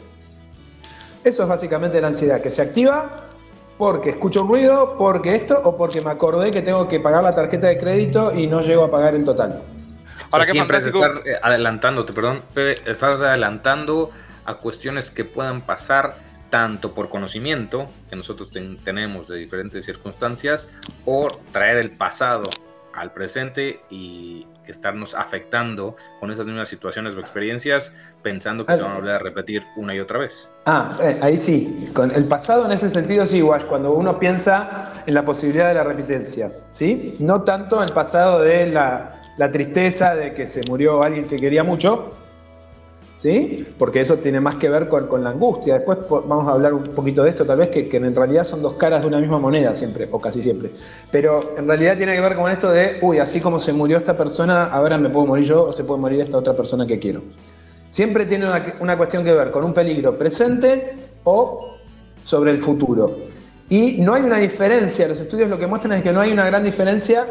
Eso 1.23 1.43
es 1.43 1.49
básicamente 1.49 2.01
la 2.01 2.09
ansiedad, 2.09 2.41
que 2.41 2.51
se 2.51 2.63
activa 2.63 3.25
porque 3.77 4.11
escucho 4.11 4.41
un 4.41 4.49
ruido, 4.49 4.97
porque 4.97 5.35
esto 5.35 5.61
o 5.63 5.77
porque 5.77 6.01
me 6.01 6.11
acordé 6.11 6.51
que 6.51 6.63
tengo 6.63 6.89
que 6.89 6.99
pagar 6.99 7.23
la 7.23 7.35
tarjeta 7.35 7.67
de 7.67 7.77
crédito 7.77 8.35
y 8.35 8.47
no 8.47 8.63
llego 8.63 8.85
a 8.85 8.91
pagar 8.91 9.15
en 9.15 9.27
total. 9.27 9.61
Ahora, 10.31 10.47
siempre 10.47 10.79
es 10.79 10.87
estar 10.87 11.23
eh, 11.27 11.37
adelantándote, 11.43 12.15
perdón, 12.15 12.43
estás 12.87 13.21
adelantando 13.21 14.11
a 14.47 14.55
cuestiones 14.55 15.11
que 15.11 15.25
puedan 15.25 15.61
pasar 15.61 16.17
tanto 16.49 16.93
por 16.93 17.11
conocimiento 17.11 17.87
que 18.09 18.17
nosotros 18.17 18.51
tenemos 18.83 19.29
de 19.29 19.37
diferentes 19.37 19.85
circunstancias 19.85 20.73
o 21.05 21.29
traer 21.53 21.77
el 21.77 21.91
pasado 21.91 22.49
al 22.95 23.13
presente 23.13 23.81
y 23.91 24.47
que 24.67 24.73
estarnos 24.73 25.15
afectando 25.15 25.97
con 26.21 26.31
esas 26.31 26.47
mismas 26.47 26.69
situaciones 26.69 27.15
o 27.15 27.21
experiencias 27.21 27.95
pensando 28.23 28.67
que 28.67 28.77
se 28.77 28.83
van 28.83 28.93
a 28.93 28.95
volver 28.97 29.15
a 29.15 29.19
repetir 29.19 29.63
una 29.77 29.95
y 29.95 30.01
otra 30.01 30.19
vez. 30.19 30.51
Ah, 30.67 30.99
eh, 31.01 31.19
ahí 31.23 31.39
sí. 31.39 31.91
Con 31.95 32.11
el 32.11 32.27
pasado 32.27 32.67
en 32.67 32.73
ese 32.73 32.91
sentido 32.91 33.25
sí, 33.25 33.41
Wash, 33.41 33.63
cuando 33.63 33.93
uno 33.93 34.19
piensa 34.19 34.93
en 35.07 35.15
la 35.15 35.25
posibilidad 35.25 35.69
de 35.69 35.75
la 35.75 35.85
repitencia, 35.85 36.53
¿sí? 36.73 37.17
No 37.21 37.43
tanto 37.43 37.83
el 37.83 37.93
pasado 37.93 38.43
de 38.43 38.67
la, 38.67 39.23
la 39.39 39.51
tristeza 39.51 40.15
de 40.15 40.35
que 40.35 40.47
se 40.47 40.63
murió 40.69 41.03
alguien 41.03 41.27
que 41.27 41.41
quería 41.41 41.65
mucho, 41.65 42.13
¿sí? 43.19 43.67
Porque 43.79 44.01
eso 44.01 44.17
tiene 44.17 44.41
más 44.41 44.57
que 44.57 44.69
ver 44.69 44.89
con, 44.89 45.23
la 45.23 45.31
angustia. 45.31 45.75
Después 45.75 45.99
vamos 46.09 46.49
a 46.49 46.53
hablar 46.53 46.75
un 46.75 46.85
poquito 46.89 47.23
de 47.25 47.31
esto, 47.31 47.45
tal 47.45 47.59
vez, 47.59 47.69
que, 47.69 47.89
en 47.97 48.15
realidad 48.15 48.45
son 48.45 48.63
dos 48.63 48.75
caras 48.75 49.03
de 49.03 49.09
una 49.09 49.19
misma 49.19 49.39
moneda 49.39 49.75
siempre, 49.75 50.09
o 50.11 50.21
casi 50.21 50.43
siempre. 50.43 50.71
Pero 51.11 51.55
en 51.57 51.67
realidad 51.67 51.97
tiene 51.97 52.15
que 52.15 52.21
ver 52.21 52.37
con 52.37 52.51
esto 52.51 52.71
de, 52.71 52.99
uy, 53.03 53.19
así 53.19 53.41
como 53.41 53.59
se 53.59 53.73
murió 53.73 53.97
esta 53.99 54.17
persona, 54.17 54.67
ahora 54.67 54.99
me 54.99 55.09
puedo 55.09 55.27
morir 55.27 55.45
yo 55.45 55.65
o 55.65 55.73
se 55.73 55.85
puede 55.85 56.01
morir 56.01 56.21
esta 56.21 56.37
otra 56.37 56.55
persona 56.55 56.87
que 56.87 56.99
quiero. 56.99 57.23
Siempre 57.91 58.27
tiene 58.27 58.47
una, 58.47 58.63
una 58.81 58.97
cuestión 58.97 59.25
que 59.25 59.33
ver 59.33 59.51
con 59.51 59.65
un 59.65 59.73
peligro 59.73 60.19
presente 60.19 60.95
o 61.25 61.77
sobre 62.23 62.51
el 62.51 62.59
futuro. 62.59 63.17
Y 63.69 64.01
no 64.01 64.15
hay 64.15 64.23
una 64.23 64.39
diferencia, 64.39 65.09
los 65.09 65.21
estudios 65.21 65.49
lo 65.49 65.59
que 65.59 65.67
muestran 65.67 65.95
es 65.95 66.03
que 66.03 66.13
no 66.13 66.21
hay 66.21 66.31
una 66.33 66.47
gran 66.47 66.63
diferencia 66.63 67.27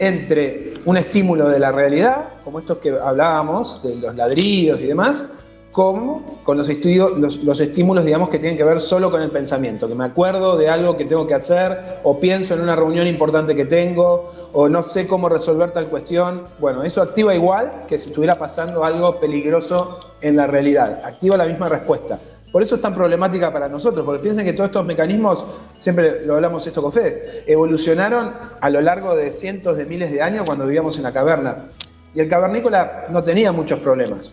entre 0.00 0.74
un 0.86 0.96
estímulo 0.96 1.48
de 1.48 1.58
la 1.58 1.70
realidad, 1.70 2.24
como 2.42 2.58
estos 2.58 2.78
que 2.78 2.90
hablábamos, 2.90 3.82
de 3.82 3.96
los 3.96 4.16
ladrillos 4.16 4.80
y 4.80 4.86
demás, 4.86 5.26
como 5.72 6.40
con 6.42 6.56
los, 6.56 6.68
estudios, 6.68 7.12
los, 7.18 7.60
estímulos, 7.60 8.04
digamos, 8.04 8.30
que 8.30 8.38
tienen 8.38 8.56
que 8.56 8.64
ver 8.64 8.80
solo 8.80 9.10
con 9.10 9.20
el 9.22 9.30
pensamiento, 9.30 9.86
que 9.86 9.94
me 9.94 10.04
acuerdo 10.04 10.56
de 10.56 10.68
algo 10.68 10.96
que 10.96 11.04
tengo 11.04 11.26
que 11.26 11.34
hacer, 11.34 12.00
o 12.02 12.18
pienso 12.18 12.54
en 12.54 12.62
una 12.62 12.74
reunión 12.74 13.06
importante 13.06 13.54
que 13.54 13.66
tengo, 13.66 14.32
o 14.52 14.68
no 14.68 14.82
sé 14.82 15.06
cómo 15.06 15.28
resolver 15.28 15.70
tal 15.70 15.86
cuestión. 15.86 16.44
Bueno, 16.58 16.82
eso 16.82 17.02
activa 17.02 17.34
igual 17.34 17.84
que 17.86 17.98
si 17.98 18.08
estuviera 18.08 18.38
pasando 18.38 18.84
algo 18.84 19.20
peligroso 19.20 20.00
en 20.22 20.36
la 20.36 20.46
realidad. 20.46 21.02
Activa 21.04 21.36
la 21.36 21.44
misma 21.44 21.68
respuesta. 21.68 22.18
Por 22.52 22.62
eso 22.62 22.74
es 22.74 22.80
tan 22.80 22.94
problemática 22.94 23.52
para 23.52 23.68
nosotros, 23.68 24.04
porque 24.04 24.22
piensen 24.22 24.44
que 24.44 24.52
todos 24.52 24.70
estos 24.70 24.86
mecanismos, 24.86 25.44
siempre 25.78 26.26
lo 26.26 26.34
hablamos 26.34 26.66
esto 26.66 26.82
con 26.82 26.90
Fede, 26.90 27.44
evolucionaron 27.46 28.32
a 28.60 28.70
lo 28.70 28.80
largo 28.80 29.14
de 29.14 29.30
cientos 29.30 29.76
de 29.76 29.86
miles 29.86 30.10
de 30.10 30.20
años 30.20 30.44
cuando 30.44 30.64
vivíamos 30.66 30.96
en 30.96 31.04
la 31.04 31.12
caverna. 31.12 31.66
Y 32.14 32.20
el 32.20 32.28
cavernícola 32.28 33.06
no 33.10 33.22
tenía 33.22 33.52
muchos 33.52 33.78
problemas. 33.78 34.32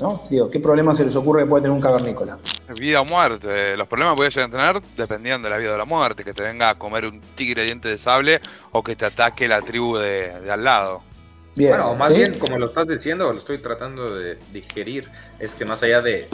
¿no? 0.00 0.22
Digo, 0.28 0.50
¿qué 0.50 0.58
problema 0.58 0.92
se 0.92 1.04
les 1.04 1.14
ocurre 1.14 1.42
que 1.42 1.48
puede 1.48 1.62
tener 1.62 1.74
un 1.74 1.80
cavernícola? 1.80 2.38
Vida 2.76 3.00
o 3.00 3.04
muerte. 3.04 3.76
Los 3.76 3.86
problemas 3.86 4.14
que 4.14 4.16
puedes 4.16 4.34
tener 4.34 4.80
dependían 4.96 5.40
de 5.40 5.50
la 5.50 5.56
vida 5.56 5.74
o 5.74 5.78
la 5.78 5.84
muerte, 5.84 6.24
que 6.24 6.34
te 6.34 6.42
venga 6.42 6.70
a 6.70 6.74
comer 6.74 7.06
un 7.06 7.20
tigre 7.36 7.62
diente 7.62 7.88
de 7.88 8.02
sable 8.02 8.40
o 8.72 8.82
que 8.82 8.96
te 8.96 9.06
ataque 9.06 9.46
la 9.46 9.60
tribu 9.62 9.96
de 9.96 10.50
al 10.50 10.64
lado 10.64 11.13
bueno, 11.56 11.90
o 11.90 11.94
más 11.96 12.12
bien, 12.12 12.38
como 12.38 12.58
lo 12.58 12.66
estás 12.66 12.88
diciendo, 12.88 13.32
lo 13.32 13.38
estoy 13.38 13.58
tratando 13.58 14.14
de 14.14 14.38
digerir, 14.52 15.08
es 15.38 15.54
que 15.54 15.64
más 15.64 15.82
allá 15.82 16.02
de, 16.02 16.28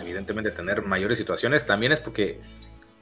evidentemente, 0.00 0.50
tener 0.50 0.82
mayores 0.82 1.18
situaciones, 1.18 1.64
también 1.64 1.92
es 1.92 2.00
porque 2.00 2.40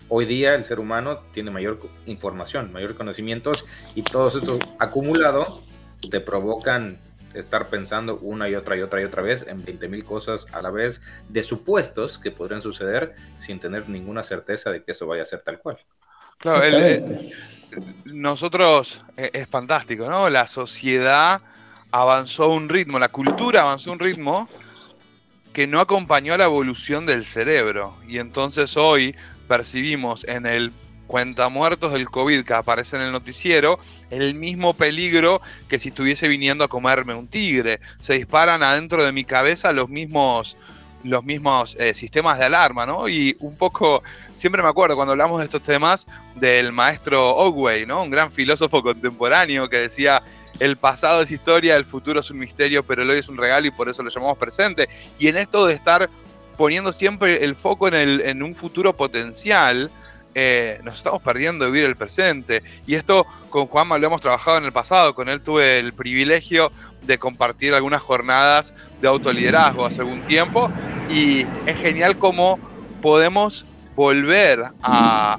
hoy 0.09 0.27
día 0.27 0.55
el 0.55 0.65
ser 0.65 0.79
humano 0.79 1.21
tiene 1.33 1.51
mayor 1.51 1.81
información, 2.07 2.73
mayor 2.73 2.95
conocimientos, 2.95 3.67
y 3.95 4.03
todo 4.03 4.29
esto 4.29 4.59
acumulado 4.79 5.63
te 6.11 6.21
provocan 6.21 6.99
estar 7.35 7.67
pensando 7.67 8.19
una 8.19 8.49
y 8.49 8.55
otra 8.55 8.77
y 8.77 8.83
otra 8.83 9.01
y 9.01 9.05
otra 9.05 9.23
vez 9.23 9.45
en 9.47 9.65
20.000 9.65 10.05
cosas 10.05 10.47
a 10.53 10.63
la 10.63 10.71
vez 10.71 11.03
de 11.29 11.43
supuestos 11.43 12.19
que 12.19 12.31
podrían 12.31 12.63
suceder 12.63 13.15
sin 13.39 13.59
tener 13.59 13.89
ninguna 13.89 14.23
certeza 14.23 14.71
de 14.71 14.85
que 14.85 14.93
eso 14.93 15.07
vaya 15.07 15.23
a 15.23 15.27
ser 15.27 15.43
tal 15.43 15.59
cual. 15.59 15.79
Claro, 16.39 16.63
nosotros 18.05 19.03
eh, 19.17 19.31
es 19.33 19.49
fantástico, 19.49 20.09
¿no? 20.09 20.29
La 20.31 20.47
sociedad 20.47 21.41
avanzó 21.95 22.49
un 22.49 22.69
ritmo, 22.69 22.99
la 22.99 23.09
cultura 23.09 23.61
avanzó 23.61 23.93
un 23.93 24.01
ritmo 24.01 24.49
que 25.53 25.69
no 25.69 25.79
acompañó 25.79 26.35
a 26.35 26.39
la 26.39 26.47
evolución 26.47 27.07
del 27.07 27.25
cerebro. 27.25 27.97
Y 28.09 28.19
entonces 28.19 28.77
hoy 28.77 29.15
percibimos 29.47 30.25
en 30.25 30.45
el 30.45 30.73
cuenta 31.07 31.49
muertos 31.49 31.93
del 31.93 32.11
COVID 32.11 32.43
que 32.45 32.53
aparece 32.53 32.97
en 32.97 33.03
el 33.03 33.13
noticiero 33.13 33.79
el 34.11 34.35
mismo 34.35 34.75
peligro 34.75 35.41
que 35.69 35.79
si 35.79 35.91
estuviese 35.91 36.27
viniendo 36.27 36.65
a 36.65 36.69
comerme 36.69 37.15
un 37.15 37.29
tigre. 37.29 37.79
Se 38.01 38.15
disparan 38.15 38.65
adentro 38.65 39.05
de 39.05 39.13
mi 39.13 39.25
cabeza 39.25 39.73
los 39.73 39.89
mismos 39.89 40.57
los 41.05 41.23
mismos 41.23 41.77
eh, 41.79 41.95
sistemas 41.95 42.39
de 42.39 42.47
alarma, 42.47 42.85
¿no? 42.85 43.09
Y 43.09 43.37
un 43.41 43.57
poco, 43.57 44.03
siempre 44.35 44.63
me 44.63 44.69
acuerdo 44.69 44.97
cuando 44.97 45.13
hablamos 45.13 45.39
de 45.39 45.45
estos 45.45 45.63
temas 45.63 46.07
del 46.35 46.73
maestro 46.73 47.37
Ogway, 47.37 47.87
¿no? 47.87 48.03
Un 48.03 48.11
gran 48.11 48.33
filósofo 48.33 48.83
contemporáneo 48.83 49.69
que 49.69 49.79
decía, 49.79 50.23
el 50.59 50.77
pasado 50.77 51.23
es 51.23 51.31
historia, 51.31 51.77
el 51.77 51.85
futuro 51.85 52.21
es 52.21 52.31
un 52.31 52.39
misterio, 52.39 52.83
pero 52.83 53.03
el 53.03 53.11
hoy 53.11 53.19
es 53.19 53.29
un 53.29 53.37
regalo 53.37 53.67
y 53.67 53.71
por 53.71 53.89
eso 53.89 54.03
lo 54.03 54.11
llamamos 54.11 54.39
presente. 54.39 54.89
Y 55.19 55.29
en 55.29 55.37
esto 55.37 55.67
de 55.67 55.75
estar 55.75 56.09
poniendo 56.57 56.93
siempre 56.93 57.45
el 57.45 57.55
foco 57.55 57.89
en, 57.89 57.95
el, 57.95 58.21
en 58.23 58.43
un 58.43 58.55
futuro 58.55 58.95
potencial, 58.95 59.91
eh, 60.35 60.81
nos 60.83 60.97
estamos 60.97 61.23
perdiendo 61.23 61.65
de 61.65 61.71
vivir 61.71 61.87
el 61.87 61.97
presente. 61.97 62.63
Y 62.87 62.95
esto 62.95 63.27
con 63.51 63.67
Juanma 63.67 63.99
lo 63.99 64.07
hemos 64.07 64.21
trabajado 64.21 64.59
en 64.59 64.65
el 64.65 64.73
pasado, 64.73 65.15
con 65.15 65.29
él 65.29 65.41
tuve 65.41 65.79
el 65.79 65.93
privilegio 65.93 66.71
de 67.03 67.19
compartir 67.19 67.75
algunas 67.75 68.03
jornadas 68.03 68.73
de 69.01 69.09
autoliderazgo 69.09 69.85
hace 69.85 70.01
algún 70.01 70.23
tiempo 70.23 70.71
y 71.09 71.47
es 71.67 71.77
genial 71.77 72.19
cómo 72.19 72.59
podemos 73.03 73.65
volver 73.97 74.65
a, 74.83 75.39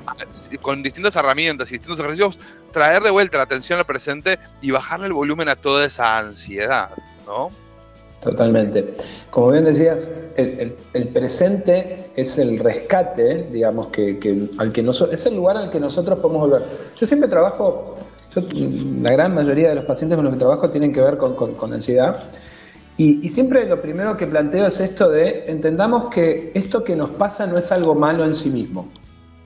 con 0.61 0.81
distintas 0.83 1.15
herramientas 1.15 1.69
y 1.69 1.73
distintos 1.73 1.99
ejercicios 1.99 2.39
traer 2.71 3.01
de 3.03 3.09
vuelta 3.09 3.37
la 3.37 3.43
atención 3.43 3.79
al 3.79 3.85
presente 3.85 4.37
y 4.61 4.71
bajarle 4.71 5.07
el 5.07 5.13
volumen 5.13 5.47
a 5.47 5.55
toda 5.55 5.85
esa 5.85 6.17
ansiedad, 6.17 6.89
¿no? 7.25 7.49
Totalmente. 8.25 8.95
Como 9.29 9.51
bien 9.51 9.63
decías, 9.63 10.09
el, 10.35 11.07
presente 11.13 12.09
es 12.15 12.37
el 12.39 12.57
rescate, 12.59 13.47
digamos, 13.51 13.87
que, 13.87 14.49
al 14.57 14.71
que 14.71 14.81
es 15.11 15.25
el 15.27 15.35
lugar 15.35 15.57
al 15.57 15.69
que 15.69 15.79
nosotros 15.79 16.19
podemos 16.19 16.49
volver. 16.49 16.63
Yo 16.99 17.05
siempre 17.05 17.29
trabajo, 17.29 17.95
la 19.01 19.11
gran 19.11 19.35
mayoría 19.35 19.69
de 19.69 19.75
los 19.75 19.85
pacientes 19.85 20.15
con 20.15 20.25
los 20.25 20.33
que 20.33 20.39
trabajo 20.39 20.69
tienen 20.69 20.91
que 20.91 21.01
ver 21.01 21.17
con, 21.17 21.73
ansiedad. 21.73 22.23
Y, 22.97 23.27
siempre 23.27 23.67
lo 23.67 23.81
primero 23.81 24.15
que 24.15 24.25
planteo 24.25 24.67
es 24.67 24.79
esto 24.79 25.09
de 25.09 25.45
entendamos 25.47 26.05
que 26.13 26.51
esto 26.53 26.83
que 26.83 26.95
nos 26.95 27.09
pasa 27.09 27.45
no 27.45 27.57
es 27.57 27.71
algo 27.71 27.93
malo 27.93 28.23
en 28.23 28.33
sí 28.33 28.49
mismo. 28.49 28.87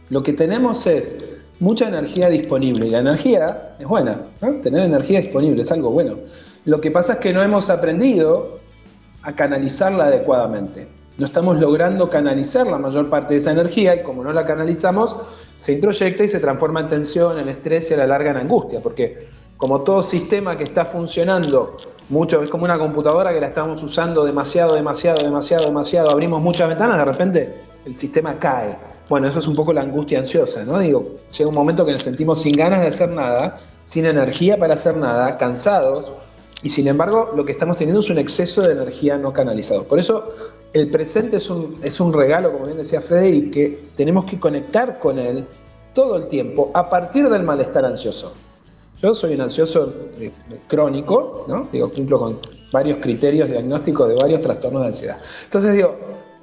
Lo 0.10 0.22
que 0.22 0.34
tenemos 0.34 0.86
es 0.86 1.40
mucha 1.60 1.88
energía 1.88 2.30
disponible. 2.30 2.88
Y 2.88 2.90
la 2.92 3.00
energía 3.00 3.76
es 3.80 3.88
buena, 3.88 4.22
tener 4.62 4.84
energía 4.84 5.22
disponible 5.22 5.64
es 5.64 5.72
algo 5.72 5.90
bueno. 5.90 6.18
Lo 6.66 6.80
que 6.80 6.92
pasa 6.92 7.14
es 7.14 7.20
que 7.20 7.34
no 7.34 7.42
hemos 7.42 7.70
aprendido 7.72 8.60
a 9.24 9.34
canalizarla 9.34 10.06
adecuadamente. 10.06 10.88
No 11.18 11.26
estamos 11.26 11.60
logrando 11.60 12.10
canalizar 12.10 12.68
la 12.68 12.78
mayor 12.78 13.10
parte 13.10 13.34
de 13.34 13.40
esa 13.40 13.52
energía 13.52 13.96
y 13.96 14.04
como 14.04 14.24
no 14.24 14.32
la 14.32 14.46
canalizamos, 14.46 15.16
se 15.58 15.74
introyecta 15.74 16.24
y 16.24 16.30
se 16.30 16.40
transforma 16.40 16.82
en 16.82 16.88
tensión, 16.88 17.38
en 17.40 17.50
estrés 17.50 17.92
y 17.92 17.96
a 17.96 17.98
la 17.98 18.08
larga 18.08 18.32
en 18.32 18.38
angustia, 18.38 18.80
porque 18.82 19.28
como 19.58 19.82
todo 19.82 20.02
sistema 20.02 20.58
que 20.58 20.64
está 20.64 20.86
funcionando 20.86 21.76
mucho, 22.10 22.42
es 22.42 22.50
como 22.50 22.66
una 22.66 22.78
computadora 22.78 23.34
que 23.34 23.40
la 23.40 23.48
estamos 23.48 23.82
usando 23.84 24.26
demasiado, 24.26 24.76
demasiado, 24.76 25.24
demasiado, 25.24 25.66
demasiado, 25.66 26.10
abrimos 26.10 26.42
muchas 26.42 26.68
ventanas, 26.68 26.98
de 26.98 27.06
repente 27.06 27.54
el 27.86 27.98
sistema 27.98 28.38
cae 28.38 28.90
bueno, 29.10 29.28
eso 29.28 29.40
es 29.40 29.48
un 29.48 29.56
poco 29.56 29.74
la 29.74 29.82
angustia 29.82 30.20
ansiosa, 30.20 30.64
¿no? 30.64 30.78
Digo, 30.78 31.16
llega 31.36 31.50
un 31.50 31.56
momento 31.56 31.84
que 31.84 31.92
nos 31.92 32.04
sentimos 32.04 32.44
sin 32.44 32.56
ganas 32.56 32.82
de 32.82 32.88
hacer 32.88 33.10
nada, 33.10 33.58
sin 33.84 34.06
energía 34.06 34.56
para 34.56 34.76
hacer 34.76 34.96
nada, 34.98 35.36
cansados, 35.36 36.14
y 36.62 36.70
sin 36.70 36.88
embargo 36.88 37.32
lo 37.36 37.44
que 37.44 37.52
estamos 37.52 37.78
teniendo 37.78 38.02
es 38.02 38.10
un 38.12 38.20
exceso 38.20 38.62
de 38.62 38.74
energía 38.74 39.18
no 39.18 39.34
canalizado. 39.34 39.86
Por 39.86 39.98
eso 39.98 40.30
el 40.74 40.92
presente 40.92 41.38
es 41.38 41.50
un, 41.50 41.80
es 41.82 42.00
un 42.00 42.14
regalo, 42.14 42.52
como 42.52 42.66
bien 42.66 42.78
decía 42.78 43.02
Federic, 43.02 43.52
que 43.52 43.84
tenemos 43.96 44.26
que 44.26 44.40
conectar 44.40 45.00
con 45.00 45.18
él 45.18 45.44
todo 45.96 46.16
el 46.16 46.28
tiempo 46.28 46.70
a 46.76 46.88
partir 46.88 47.28
del 47.30 47.42
malestar 47.42 47.86
ansioso. 47.86 48.36
Yo 49.02 49.14
soy 49.14 49.36
un 49.36 49.42
ansioso 49.42 49.94
eh, 50.20 50.32
crónico, 50.68 51.46
¿no? 51.48 51.68
Digo, 51.72 51.92
cumplo 51.92 52.20
con 52.20 52.40
varios 52.72 52.98
criterios 53.00 53.50
diagnósticos 53.50 54.10
de 54.10 54.16
varios 54.16 54.42
trastornos 54.42 54.82
de 54.82 54.88
ansiedad. 54.88 55.18
Entonces 55.46 55.74
digo, 55.74 55.96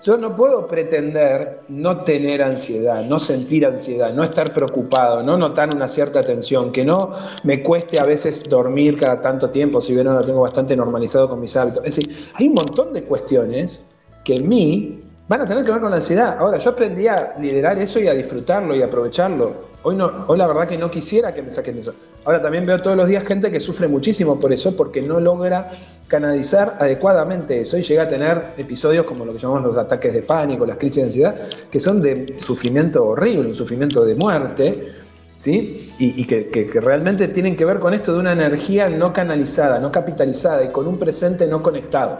yo 0.03 0.17
no 0.17 0.35
puedo 0.37 0.67
pretender 0.67 1.63
no 1.69 2.03
tener 2.05 2.43
ansiedad, 2.43 3.03
no 3.05 3.19
sentir 3.19 3.67
ansiedad, 3.67 4.13
no 4.13 4.23
estar 4.23 4.53
preocupado, 4.53 5.23
no 5.23 5.37
notar 5.37 5.75
una 5.75 5.89
cierta 5.89 6.25
tensión, 6.25 6.73
que 6.73 6.85
no 6.85 7.11
me 7.45 7.63
cueste 7.63 7.99
a 7.99 8.05
veces 8.05 8.49
dormir 8.49 8.97
cada 8.97 9.21
tanto 9.21 9.51
tiempo, 9.51 9.81
si 9.81 9.95
bien 9.95 10.07
ahora 10.07 10.21
lo 10.21 10.27
tengo 10.27 10.41
bastante 10.41 10.77
normalizado 10.77 11.29
con 11.29 11.41
mis 11.41 11.57
hábitos. 11.57 11.85
Es 11.85 11.97
decir, 11.97 12.31
hay 12.35 12.49
un 12.49 12.55
montón 12.55 12.93
de 12.93 13.05
cuestiones 13.05 13.81
que 14.25 14.37
en 14.37 14.49
mí 14.49 15.03
van 15.29 15.41
a 15.41 15.47
tener 15.47 15.65
que 15.65 15.73
ver 15.73 15.81
con 15.81 15.91
la 15.91 15.97
ansiedad. 15.97 16.37
Ahora, 16.39 16.59
yo 16.59 16.71
aprendí 16.71 17.07
a 17.09 17.35
liderar 17.39 17.79
eso 17.79 17.99
y 17.99 18.09
a 18.09 18.15
disfrutarlo 18.15 18.75
y 18.77 18.83
aprovecharlo. 18.83 19.76
Hoy, 19.89 19.95
no, 19.95 20.25
hoy 20.27 20.37
la 20.37 20.49
verdad 20.49 20.67
que 20.67 20.77
no 20.77 20.91
quisiera 20.91 21.33
que 21.33 21.43
me 21.43 21.49
saquen 21.49 21.79
eso. 21.79 21.95
Ahora 22.25 22.43
también 22.43 22.67
veo 22.67 22.83
todos 22.83 22.97
los 22.97 23.07
días 23.07 23.23
gente 23.23 23.53
que 23.53 23.61
sufre 23.61 23.87
muchísimo 23.87 24.41
por 24.41 24.53
eso, 24.53 24.75
porque 24.75 25.01
no 25.01 25.21
logra 25.21 25.71
canalizar 26.09 26.77
adecuadamente 26.81 27.61
eso 27.61 27.79
y 27.79 27.83
llega 27.83 28.03
a 28.03 28.09
tener 28.09 28.47
episodios 28.59 29.07
como 29.07 29.25
lo 29.25 29.33
que 29.33 29.39
llamamos 29.39 29.65
los 29.65 29.79
ataques 29.79 30.13
de 30.13 30.23
pánico, 30.23 30.67
las 30.67 30.79
crisis 30.79 30.97
de 30.97 31.03
ansiedad, 31.05 31.37
que 31.71 31.79
son 31.79 32.03
de 32.03 32.35
sufrimiento 32.37 33.05
horrible, 33.05 33.47
un 33.47 33.55
sufrimiento 33.55 34.05
de 34.05 34.17
muerte, 34.17 34.89
¿sí? 35.37 35.95
Y, 36.01 36.25
que, 36.25 36.49
que, 36.49 36.81
realmente 36.81 37.29
tienen 37.29 37.55
que 37.55 37.65
ver 37.65 37.79
con 37.79 37.95
esto 37.95 38.13
de 38.13 38.19
una 38.19 38.33
energía 38.33 38.89
no 38.89 39.13
canalizada, 39.13 39.79
no 39.79 39.93
capitalizada 39.93 40.65
y 40.65 40.71
con 40.71 40.89
un 40.89 40.99
presente 40.99 41.47
no 41.47 41.63
conectado. 41.63 42.19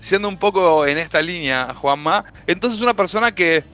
Siendo 0.00 0.28
un 0.28 0.36
poco 0.36 0.86
en 0.86 0.98
esta 0.98 1.20
línea, 1.20 1.74
Juanma, 1.74 2.26
entonces 2.46 2.80
una 2.80 2.94
persona 2.94 3.32
que 3.32 3.64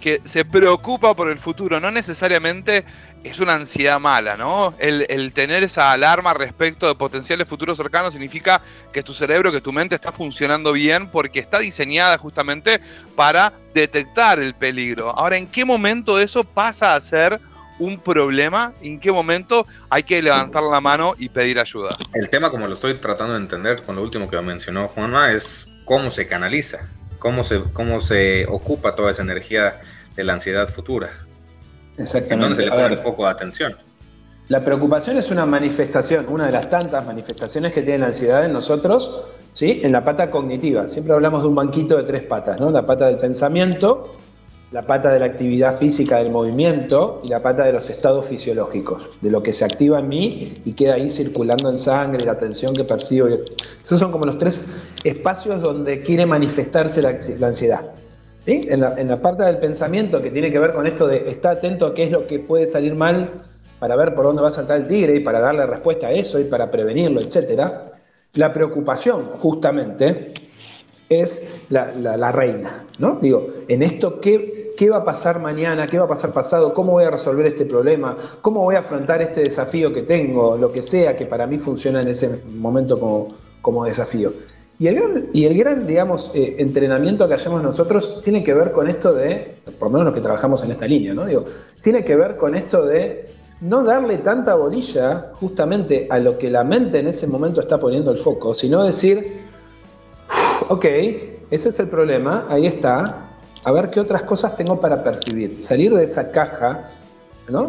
que 0.00 0.20
se 0.24 0.44
preocupa 0.44 1.14
por 1.14 1.30
el 1.30 1.38
futuro, 1.38 1.80
no 1.80 1.90
necesariamente 1.90 2.84
es 3.24 3.40
una 3.40 3.54
ansiedad 3.54 3.98
mala, 3.98 4.36
¿no? 4.36 4.74
El, 4.78 5.32
tener 5.32 5.64
esa 5.64 5.92
alarma 5.92 6.34
respecto 6.34 6.86
de 6.86 6.94
potenciales 6.94 7.46
futuros 7.48 7.76
cercanos 7.76 8.12
significa 8.12 8.60
que 8.92 9.02
tu 9.02 9.12
cerebro, 9.12 9.52
que 9.52 9.60
tu 9.60 9.72
mente 9.72 9.94
está 9.94 10.12
funcionando 10.12 10.72
bien 10.72 11.08
porque 11.08 11.40
está 11.40 11.58
diseñada 11.58 12.16
justamente 12.18 12.80
para 13.16 13.52
detectar 13.74 14.38
el 14.38 14.54
peligro. 14.54 15.10
Ahora, 15.10 15.36
¿en 15.36 15.46
qué 15.46 15.64
momento 15.64 16.18
eso 16.18 16.44
pasa 16.44 16.94
a 16.94 17.00
ser 17.00 17.40
un 17.78 17.98
problema? 17.98 18.72
¿En 18.82 19.00
qué 19.00 19.10
momento 19.10 19.66
hay 19.90 20.04
que 20.04 20.22
levantar 20.22 20.62
la 20.62 20.80
mano 20.80 21.14
y 21.18 21.28
pedir 21.28 21.58
ayuda? 21.58 21.96
El 22.14 22.28
tema, 22.28 22.50
como 22.50 22.66
lo 22.68 22.74
estoy 22.74 22.94
tratando 22.94 23.34
de 23.34 23.40
entender 23.40 23.82
con 23.82 23.96
lo 23.96 24.02
último 24.02 24.30
que 24.30 24.40
mencionó 24.40 24.88
Juanma, 24.88 25.32
es 25.32 25.66
cómo 25.84 26.10
se 26.10 26.26
canaliza 26.26 26.88
cómo 27.18 27.44
se, 27.44 27.62
cómo 27.72 28.00
se 28.00 28.46
ocupa 28.46 28.94
toda 28.94 29.10
esa 29.10 29.22
energía 29.22 29.80
de 30.16 30.24
la 30.24 30.34
ansiedad 30.34 30.68
futura. 30.68 31.10
Exactamente. 31.96 32.56
se 32.56 32.62
le 32.66 32.70
pone 32.70 32.86
el 32.86 32.98
foco 32.98 33.24
de 33.24 33.30
atención. 33.30 33.76
La 34.48 34.64
preocupación 34.64 35.18
es 35.18 35.30
una 35.30 35.44
manifestación, 35.44 36.26
una 36.28 36.46
de 36.46 36.52
las 36.52 36.70
tantas 36.70 37.04
manifestaciones 37.04 37.72
que 37.72 37.82
tiene 37.82 37.98
la 37.98 38.06
ansiedad 38.06 38.44
en 38.46 38.52
nosotros, 38.52 39.26
¿sí? 39.52 39.80
en 39.82 39.92
la 39.92 40.02
pata 40.04 40.30
cognitiva. 40.30 40.88
Siempre 40.88 41.12
hablamos 41.12 41.42
de 41.42 41.48
un 41.48 41.54
banquito 41.54 41.98
de 41.98 42.04
tres 42.04 42.22
patas, 42.22 42.58
¿no? 42.58 42.70
La 42.70 42.86
pata 42.86 43.06
del 43.06 43.18
pensamiento, 43.18 44.16
la 44.70 44.86
pata 44.86 45.10
de 45.12 45.18
la 45.18 45.26
actividad 45.26 45.78
física 45.78 46.18
del 46.18 46.30
movimiento 46.30 47.22
y 47.24 47.28
la 47.28 47.42
pata 47.42 47.64
de 47.64 47.72
los 47.72 47.88
estados 47.88 48.26
fisiológicos, 48.26 49.10
de 49.22 49.30
lo 49.30 49.42
que 49.42 49.52
se 49.52 49.64
activa 49.64 50.00
en 50.00 50.08
mí 50.08 50.60
y 50.64 50.72
queda 50.72 50.94
ahí 50.94 51.08
circulando 51.08 51.70
en 51.70 51.78
sangre, 51.78 52.24
la 52.24 52.36
tensión 52.36 52.74
que 52.74 52.84
percibo. 52.84 53.28
Esos 53.28 53.98
son 53.98 54.12
como 54.12 54.26
los 54.26 54.36
tres 54.36 54.82
espacios 55.04 55.62
donde 55.62 56.02
quiere 56.02 56.26
manifestarse 56.26 57.00
la, 57.00 57.10
ansiedad. 57.46 57.92
En, 58.44 58.80
la, 58.80 58.94
en 58.98 59.08
la 59.08 59.20
parte 59.20 59.42
del 59.42 59.58
pensamiento 59.58 60.20
que 60.20 60.30
tiene 60.30 60.50
que 60.50 60.58
ver 60.58 60.72
con 60.72 60.86
esto 60.86 61.06
de 61.06 61.28
estar 61.30 61.56
atento 61.56 61.86
a 61.86 61.94
qué 61.94 62.04
es 62.04 62.10
lo 62.10 62.26
que 62.26 62.38
puede 62.38 62.66
salir 62.66 62.94
mal 62.94 63.44
para 63.78 63.96
ver 63.96 64.14
por 64.14 64.24
dónde 64.24 64.42
va 64.42 64.48
a 64.48 64.52
saltar 64.52 64.80
el 64.80 64.86
tigre 64.86 65.14
y 65.14 65.20
para 65.20 65.40
darle 65.40 65.64
respuesta 65.66 66.08
a 66.08 66.12
eso 66.12 66.38
y 66.38 66.44
para 66.44 66.70
prevenirlo, 66.70 67.20
etc. 67.20 67.70
La 68.34 68.52
preocupación, 68.52 69.30
justamente, 69.38 70.32
es 71.08 71.64
la, 71.70 72.32
reina, 72.32 72.84
¿no? 72.98 73.18
Digo, 73.20 73.48
en 73.68 73.82
esto, 73.82 74.20
¿qué, 74.20 74.57
¿qué, 74.78 74.88
va 74.88 74.98
a 74.98 75.04
pasar 75.04 75.40
mañana? 75.40 75.88
¿Qué 75.88 75.98
va 75.98 76.04
a 76.04 76.08
pasar 76.08 76.32
pasado? 76.32 76.72
¿Cómo 76.72 76.92
voy 76.92 77.04
a 77.04 77.10
resolver 77.10 77.46
este 77.46 77.64
problema? 77.64 78.16
¿Cómo 78.40 78.62
voy 78.62 78.76
a 78.76 78.78
afrontar 78.78 79.20
este 79.20 79.40
desafío 79.40 79.92
que 79.92 80.02
tengo? 80.02 80.56
Lo 80.56 80.70
que 80.70 80.82
sea 80.82 81.16
que 81.16 81.26
para 81.26 81.48
mí 81.48 81.58
funciona 81.58 82.00
en 82.00 82.06
ese 82.06 82.44
momento 82.54 83.00
como, 83.00 83.34
como 83.60 83.84
desafío. 83.84 84.32
Y 84.78 84.86
el 84.86 84.94
gran, 84.94 85.26
y 85.32 85.44
el 85.46 85.58
gran 85.58 85.84
digamos, 85.84 86.30
eh, 86.32 86.54
entrenamiento 86.60 87.26
que 87.26 87.34
hacemos 87.34 87.60
nosotros 87.60 88.22
tiene 88.22 88.44
que 88.44 88.54
ver 88.54 88.70
con 88.70 88.88
esto 88.88 89.12
de, 89.12 89.56
por 89.80 89.88
lo 89.88 89.90
menos 89.90 90.06
los 90.06 90.14
que 90.14 90.20
trabajamos 90.20 90.62
en 90.62 90.70
esta 90.70 90.86
línea, 90.86 91.12
¿no? 91.12 91.26
Digo, 91.26 91.44
tiene 91.82 92.04
que 92.04 92.14
ver 92.14 92.36
con 92.36 92.54
esto 92.54 92.86
de 92.86 93.26
no 93.60 93.82
darle 93.82 94.18
tanta 94.18 94.54
bolilla 94.54 95.32
justamente 95.34 96.06
a 96.08 96.20
lo 96.20 96.38
que 96.38 96.48
la 96.48 96.62
mente 96.62 97.00
en 97.00 97.08
ese 97.08 97.26
momento 97.26 97.60
está 97.60 97.78
poniendo 97.78 98.12
el 98.12 98.18
foco, 98.18 98.54
sino 98.54 98.84
decir, 98.84 99.40
ok, 100.68 100.84
ese 101.50 101.68
es 101.70 101.80
el 101.80 101.88
problema, 101.88 102.46
ahí 102.48 102.66
está, 102.66 103.27
a 103.64 103.72
ver 103.72 103.90
qué 103.90 104.00
otras 104.00 104.22
cosas 104.22 104.56
tengo 104.56 104.80
para 104.80 105.02
percibir. 105.02 105.60
Salir 105.62 105.94
de 105.94 106.04
esa 106.04 106.30
caja 106.30 106.90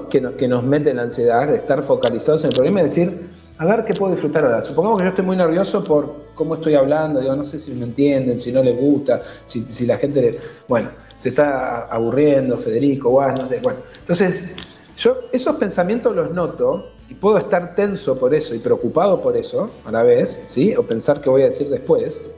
que, 0.10 0.36
que 0.36 0.48
nos 0.48 0.64
mete 0.64 0.90
en 0.92 0.98
la 0.98 1.04
ansiedad, 1.04 1.48
de 1.48 1.58
estar 1.58 1.82
focalizados 1.84 2.44
en 2.44 2.50
el 2.50 2.56
problema 2.56 2.82
y 2.82 2.84
decir, 2.84 3.30
a 3.60 3.66
ver 3.66 3.84
qué 3.84 3.94
puedo 3.94 4.14
disfrutar 4.14 4.46
ahora. 4.46 4.62
Supongamos 4.62 5.00
que 5.00 5.04
yo 5.04 5.10
estoy 5.10 5.26
muy 5.26 5.36
nervioso 5.36 5.84
por 5.84 6.30
cómo 6.34 6.56
estoy 6.56 6.76
hablando, 6.76 7.20
digo, 7.20 7.36
no 7.36 7.44
sé 7.44 7.60
si 7.60 7.72
me 7.72 7.86
entienden, 7.86 8.38
si 8.38 8.54
no 8.54 8.64
les 8.64 8.80
gusta, 8.80 9.22
si, 9.46 9.86
la 9.86 9.98
gente, 9.98 10.22
le, 10.22 10.38
bueno, 10.68 10.90
se 11.18 11.30
está 11.30 11.82
aburriendo, 11.88 12.58
Federico, 12.58 13.10
Guas, 13.10 13.36
no 13.36 13.46
sé, 13.46 13.60
bueno. 13.60 13.80
Entonces, 14.00 14.56
yo 14.98 15.18
esos 15.34 15.58
pensamientos 15.58 16.16
los 16.16 16.32
noto 16.32 16.92
y 17.10 17.14
puedo 17.16 17.38
estar 17.38 17.76
tenso 17.76 18.18
por 18.18 18.34
eso 18.34 18.56
y 18.56 18.60
preocupado 18.60 19.20
por 19.22 19.36
eso 19.36 19.70
a 19.86 19.92
la 19.92 20.04
vez, 20.04 20.42
¿sí? 20.48 20.74
O 20.76 20.84
pensar 20.84 21.20
qué 21.20 21.30
voy 21.30 21.42
a 21.42 21.46
decir 21.46 21.70
después, 21.70 22.32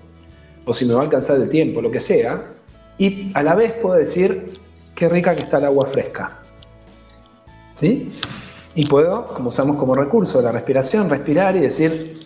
o 0.65 0.73
si 0.73 0.85
me 0.85 0.95
va 0.95 1.01
a 1.01 1.03
alcanzar 1.03 1.37
el 1.37 1.49
tiempo, 1.49 1.81
lo 1.81 1.91
que 1.91 1.99
sea, 1.99 2.43
y 3.01 3.31
a 3.33 3.41
la 3.41 3.55
vez 3.55 3.73
puedo 3.73 3.95
decir 3.95 4.59
qué 4.93 5.09
rica 5.09 5.35
que 5.35 5.41
está 5.41 5.57
el 5.57 5.65
agua 5.65 5.87
fresca. 5.87 6.37
¿Sí? 7.73 8.11
Y 8.75 8.85
puedo, 8.85 9.25
como 9.25 9.49
usamos 9.49 9.75
como 9.77 9.95
recurso 9.95 10.39
la 10.39 10.51
respiración, 10.51 11.09
respirar 11.09 11.55
y 11.55 11.61
decir, 11.61 12.19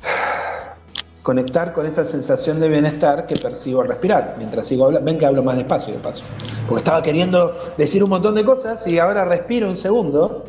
conectar 1.22 1.74
con 1.74 1.84
esa 1.84 2.06
sensación 2.06 2.60
de 2.60 2.70
bienestar 2.70 3.26
que 3.26 3.36
percibo 3.36 3.82
al 3.82 3.88
respirar. 3.88 4.36
Mientras 4.38 4.66
sigo 4.66 4.86
hablando, 4.86 5.04
ven 5.04 5.18
que 5.18 5.26
hablo 5.26 5.42
más 5.42 5.58
despacio 5.58 5.92
de 5.92 6.00
paso, 6.00 6.24
porque 6.66 6.80
estaba 6.80 7.02
queriendo 7.02 7.54
decir 7.76 8.02
un 8.02 8.08
montón 8.08 8.34
de 8.36 8.42
cosas 8.42 8.86
y 8.86 8.98
ahora 8.98 9.26
respiro 9.26 9.68
un 9.68 9.76
segundo 9.76 10.44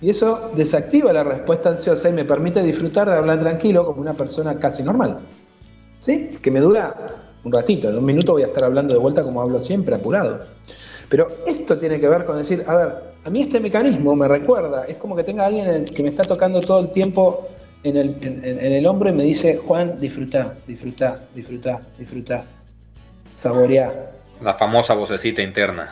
y 0.00 0.10
eso 0.10 0.52
desactiva 0.54 1.12
la 1.12 1.24
respuesta 1.24 1.70
ansiosa 1.70 2.08
y 2.08 2.12
me 2.12 2.24
permite 2.24 2.62
disfrutar 2.62 3.10
de 3.10 3.16
hablar 3.16 3.40
tranquilo 3.40 3.84
como 3.84 4.00
una 4.00 4.14
persona 4.14 4.60
casi 4.60 4.84
normal. 4.84 5.18
¿Sí? 5.98 6.30
Que 6.40 6.52
me 6.52 6.60
dura 6.60 7.29
un 7.44 7.52
ratito, 7.52 7.88
en 7.88 7.98
un 7.98 8.04
minuto 8.04 8.32
voy 8.32 8.42
a 8.42 8.46
estar 8.46 8.64
hablando 8.64 8.92
de 8.92 9.00
vuelta 9.00 9.22
como 9.22 9.40
hablo 9.40 9.60
siempre, 9.60 9.94
apurado. 9.94 10.40
Pero 11.08 11.28
esto 11.46 11.78
tiene 11.78 11.98
que 11.98 12.08
ver 12.08 12.24
con 12.24 12.36
decir, 12.36 12.64
a 12.66 12.74
ver, 12.74 12.94
a 13.24 13.30
mí 13.30 13.42
este 13.42 13.60
mecanismo 13.60 14.14
me 14.14 14.28
recuerda, 14.28 14.84
es 14.86 14.96
como 14.96 15.16
que 15.16 15.24
tenga 15.24 15.46
alguien 15.46 15.84
que 15.86 16.02
me 16.02 16.08
está 16.08 16.24
tocando 16.24 16.60
todo 16.60 16.80
el 16.80 16.90
tiempo 16.90 17.48
en 17.82 17.96
el, 17.96 18.16
en, 18.22 18.72
el 18.72 18.86
hombro 18.86 19.08
y 19.08 19.12
me 19.12 19.24
dice, 19.24 19.56
Juan, 19.56 19.98
disfruta, 19.98 20.54
disfruta, 20.66 21.20
disfruta, 21.34 21.80
disfruta, 21.98 22.44
saboreá. 23.34 24.12
La 24.42 24.54
famosa 24.54 24.94
vocecita 24.94 25.42
interna. 25.42 25.88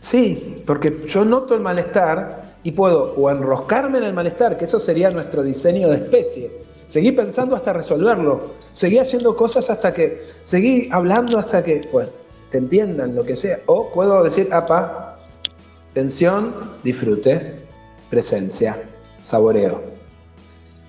Sí, 0.00 0.62
porque 0.66 1.00
yo 1.06 1.24
noto 1.24 1.54
el 1.54 1.60
malestar 1.60 2.42
y 2.62 2.72
puedo 2.72 3.14
o 3.14 3.30
enroscarme 3.30 3.98
en 3.98 4.04
el 4.04 4.12
malestar, 4.12 4.56
que 4.56 4.64
eso 4.64 4.78
sería 4.78 5.10
nuestro 5.10 5.42
diseño 5.42 5.88
de 5.88 5.96
especie. 5.96 6.50
Seguí 6.88 7.12
pensando 7.12 7.54
hasta 7.54 7.74
resolverlo, 7.74 8.54
seguí 8.72 8.98
haciendo 8.98 9.36
cosas 9.36 9.68
hasta 9.68 9.92
que, 9.92 10.22
seguí 10.42 10.88
hablando 10.90 11.38
hasta 11.38 11.62
que, 11.62 11.86
bueno, 11.92 12.08
te 12.50 12.56
entiendan 12.56 13.14
lo 13.14 13.24
que 13.26 13.36
sea. 13.36 13.60
O 13.66 13.92
puedo 13.92 14.24
decir, 14.24 14.48
apa, 14.54 15.18
tensión, 15.92 16.72
disfrute, 16.82 17.56
presencia, 18.08 18.88
saboreo 19.20 19.97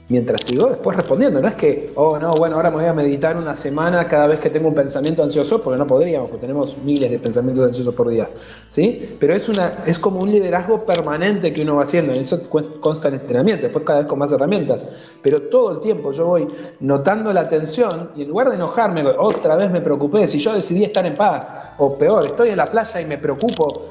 mientras 0.10 0.41
sigo 0.41 0.67
después 0.67 0.98
respondiendo. 0.98 1.41
No 1.41 1.48
es 1.48 1.54
que, 1.54 1.91
oh, 1.95 2.17
no, 2.19 2.34
bueno, 2.34 2.56
ahora 2.56 2.69
me 2.69 2.78
voy 2.78 2.86
a 2.86 2.93
meditar 2.93 3.38
una 3.38 3.54
semana 3.54 4.08
cada 4.08 4.28
vez 4.28 4.39
que 4.39 4.50
tengo 4.50 4.67
un 4.67 4.76
pensamiento 4.76 5.24
ansioso, 5.24 5.62
porque 5.62 5.78
no 5.78 5.88
podríamos, 5.88 6.30
porque 6.30 6.41
tenemos 6.41 6.78
miles 6.84 7.10
de 7.12 7.19
pensamientos 7.19 7.65
ansiosos 7.65 7.93
por 7.93 8.10
día. 8.10 8.30
¿sí? 8.67 9.15
Pero 9.19 9.34
es, 9.34 9.48
una, 9.48 9.80
es 9.86 9.98
como 9.98 10.19
un 10.19 10.32
liderazgo 10.32 10.84
permanente 10.84 11.54
que 11.54 11.62
uno 11.62 11.76
va 11.76 11.84
haciendo, 11.84 12.13
en 12.13 12.22
eso 12.22 12.41
consta 12.82 13.08
el 13.08 13.15
entrenamiento, 13.15 13.63
después 13.63 13.86
cada 13.86 14.00
vez 14.00 14.08
con 14.08 14.19
más 14.19 14.32
herramientas. 14.32 14.86
Pero 15.22 15.43
todo 15.43 15.74
el 15.74 15.80
tiempo 15.80 16.12
yo 16.12 16.26
voy 16.26 16.48
notando 16.80 17.32
la 17.32 17.48
tensión 17.48 18.12
y 18.15 18.24
en 18.24 18.30
lugar 18.30 18.50
de 18.50 18.56
enojarme, 18.56 19.04
otra 19.17 19.56
vez 19.56 19.72
me 19.72 19.82
preocupé, 19.82 20.28
si 20.28 20.39
yo 20.39 20.54
decidí 20.54 20.84
estar 20.84 21.06
en 21.06 21.15
paz, 21.15 21.50
o 21.78 21.98
peor, 21.98 22.26
estoy 22.26 22.50
en 22.50 22.58
la 22.58 22.69
playa 22.72 23.00
y 23.00 23.06
me 23.06 23.17
preocupo, 23.17 23.86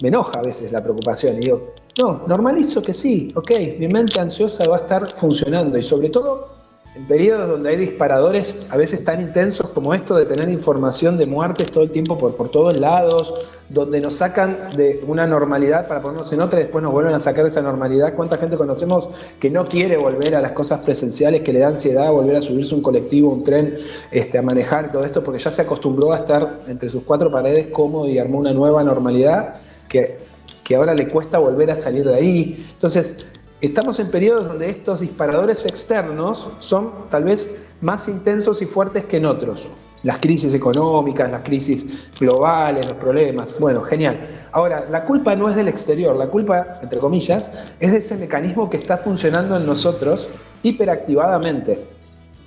me 0.00 0.08
enoja 0.08 0.38
a 0.38 0.42
veces 0.42 0.72
la 0.72 0.82
preocupación 0.82 1.36
y 1.36 1.40
digo, 1.40 1.74
no, 1.98 2.22
normalizo 2.26 2.82
que 2.82 2.92
sí, 2.92 3.32
ok, 3.34 3.50
mi 3.78 3.88
mente 3.88 4.18
ansiosa 4.18 4.68
va 4.68 4.76
a 4.76 4.80
estar 4.80 5.14
funcionando 5.14 5.78
y 5.78 5.82
sobre 5.82 6.08
todo 6.08 6.54
en 6.94 7.06
periodos 7.06 7.48
donde 7.48 7.70
hay 7.70 7.76
disparadores 7.76 8.68
a 8.70 8.76
veces 8.76 9.02
tan 9.02 9.20
intensos 9.20 9.68
como 9.70 9.94
esto 9.94 10.14
de 10.14 10.26
tener 10.26 10.48
información 10.48 11.16
de 11.16 11.26
muertes 11.26 11.70
todo 11.72 11.82
el 11.82 11.90
tiempo 11.90 12.16
por, 12.16 12.36
por 12.36 12.50
todos 12.50 12.76
lados, 12.76 13.34
donde 13.68 14.00
nos 14.00 14.14
sacan 14.14 14.76
de 14.76 15.02
una 15.06 15.26
normalidad 15.26 15.88
para 15.88 16.00
ponernos 16.00 16.32
en 16.32 16.40
otra 16.40 16.60
y 16.60 16.64
después 16.64 16.84
nos 16.84 16.92
vuelven 16.92 17.14
a 17.14 17.18
sacar 17.18 17.42
de 17.44 17.50
esa 17.50 17.62
normalidad. 17.62 18.14
¿Cuánta 18.14 18.36
gente 18.36 18.56
conocemos 18.56 19.08
que 19.40 19.50
no 19.50 19.68
quiere 19.68 19.96
volver 19.96 20.36
a 20.36 20.40
las 20.40 20.52
cosas 20.52 20.80
presenciales, 20.80 21.40
que 21.40 21.52
le 21.52 21.60
da 21.60 21.68
ansiedad 21.68 22.12
volver 22.12 22.36
a 22.36 22.40
subirse 22.40 22.76
un 22.76 22.82
colectivo, 22.82 23.30
un 23.30 23.42
tren, 23.42 23.76
este, 24.12 24.38
a 24.38 24.42
manejar 24.42 24.92
todo 24.92 25.04
esto 25.04 25.24
porque 25.24 25.40
ya 25.40 25.50
se 25.50 25.62
acostumbró 25.62 26.12
a 26.12 26.18
estar 26.18 26.60
entre 26.68 26.88
sus 26.88 27.02
cuatro 27.02 27.30
paredes 27.30 27.68
cómodo 27.72 28.08
y 28.08 28.18
armó 28.18 28.38
una 28.38 28.52
nueva 28.52 28.84
normalidad 28.84 29.56
que 29.88 30.33
que 30.64 30.74
ahora 30.74 30.94
le 30.94 31.06
cuesta 31.08 31.38
volver 31.38 31.70
a 31.70 31.76
salir 31.76 32.04
de 32.04 32.14
ahí. 32.14 32.66
Entonces, 32.72 33.26
estamos 33.60 34.00
en 34.00 34.10
periodos 34.10 34.48
donde 34.48 34.70
estos 34.70 35.00
disparadores 35.00 35.66
externos 35.66 36.48
son 36.58 36.90
tal 37.10 37.24
vez 37.24 37.64
más 37.80 38.08
intensos 38.08 38.62
y 38.62 38.66
fuertes 38.66 39.04
que 39.04 39.18
en 39.18 39.26
otros. 39.26 39.68
Las 40.02 40.18
crisis 40.18 40.52
económicas, 40.52 41.30
las 41.30 41.42
crisis 41.42 42.08
globales, 42.18 42.86
los 42.86 42.96
problemas. 42.96 43.54
Bueno, 43.58 43.82
genial. 43.82 44.20
Ahora, 44.52 44.86
la 44.90 45.04
culpa 45.04 45.34
no 45.34 45.48
es 45.48 45.56
del 45.56 45.68
exterior, 45.68 46.16
la 46.16 46.28
culpa, 46.28 46.78
entre 46.82 46.98
comillas, 46.98 47.50
es 47.80 47.92
de 47.92 47.98
ese 47.98 48.16
mecanismo 48.16 48.68
que 48.68 48.76
está 48.76 48.98
funcionando 48.98 49.56
en 49.56 49.64
nosotros 49.64 50.28
hiperactivadamente. 50.62 51.78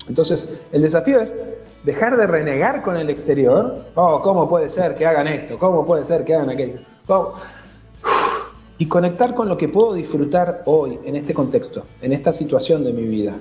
Entonces, 0.07 0.61
el 0.71 0.83
desafío 0.83 1.19
es 1.19 1.31
dejar 1.83 2.15
de 2.15 2.27
renegar 2.27 2.83
con 2.83 2.97
el 2.97 3.09
exterior. 3.09 3.85
Oh, 3.95 4.21
¿cómo 4.21 4.47
puede 4.47 4.69
ser 4.69 4.95
que 4.95 5.05
hagan 5.05 5.27
esto? 5.27 5.57
¿Cómo 5.57 5.83
puede 5.83 6.05
ser 6.05 6.23
que 6.23 6.35
hagan 6.35 6.49
aquello? 6.49 6.79
Y 8.77 8.85
conectar 8.85 9.33
con 9.33 9.49
lo 9.49 9.57
que 9.57 9.67
puedo 9.67 9.93
disfrutar 9.93 10.63
hoy 10.65 10.99
en 11.03 11.15
este 11.15 11.33
contexto, 11.33 11.83
en 12.01 12.13
esta 12.13 12.31
situación 12.31 12.83
de 12.83 12.93
mi 12.93 13.03
vida. 13.03 13.35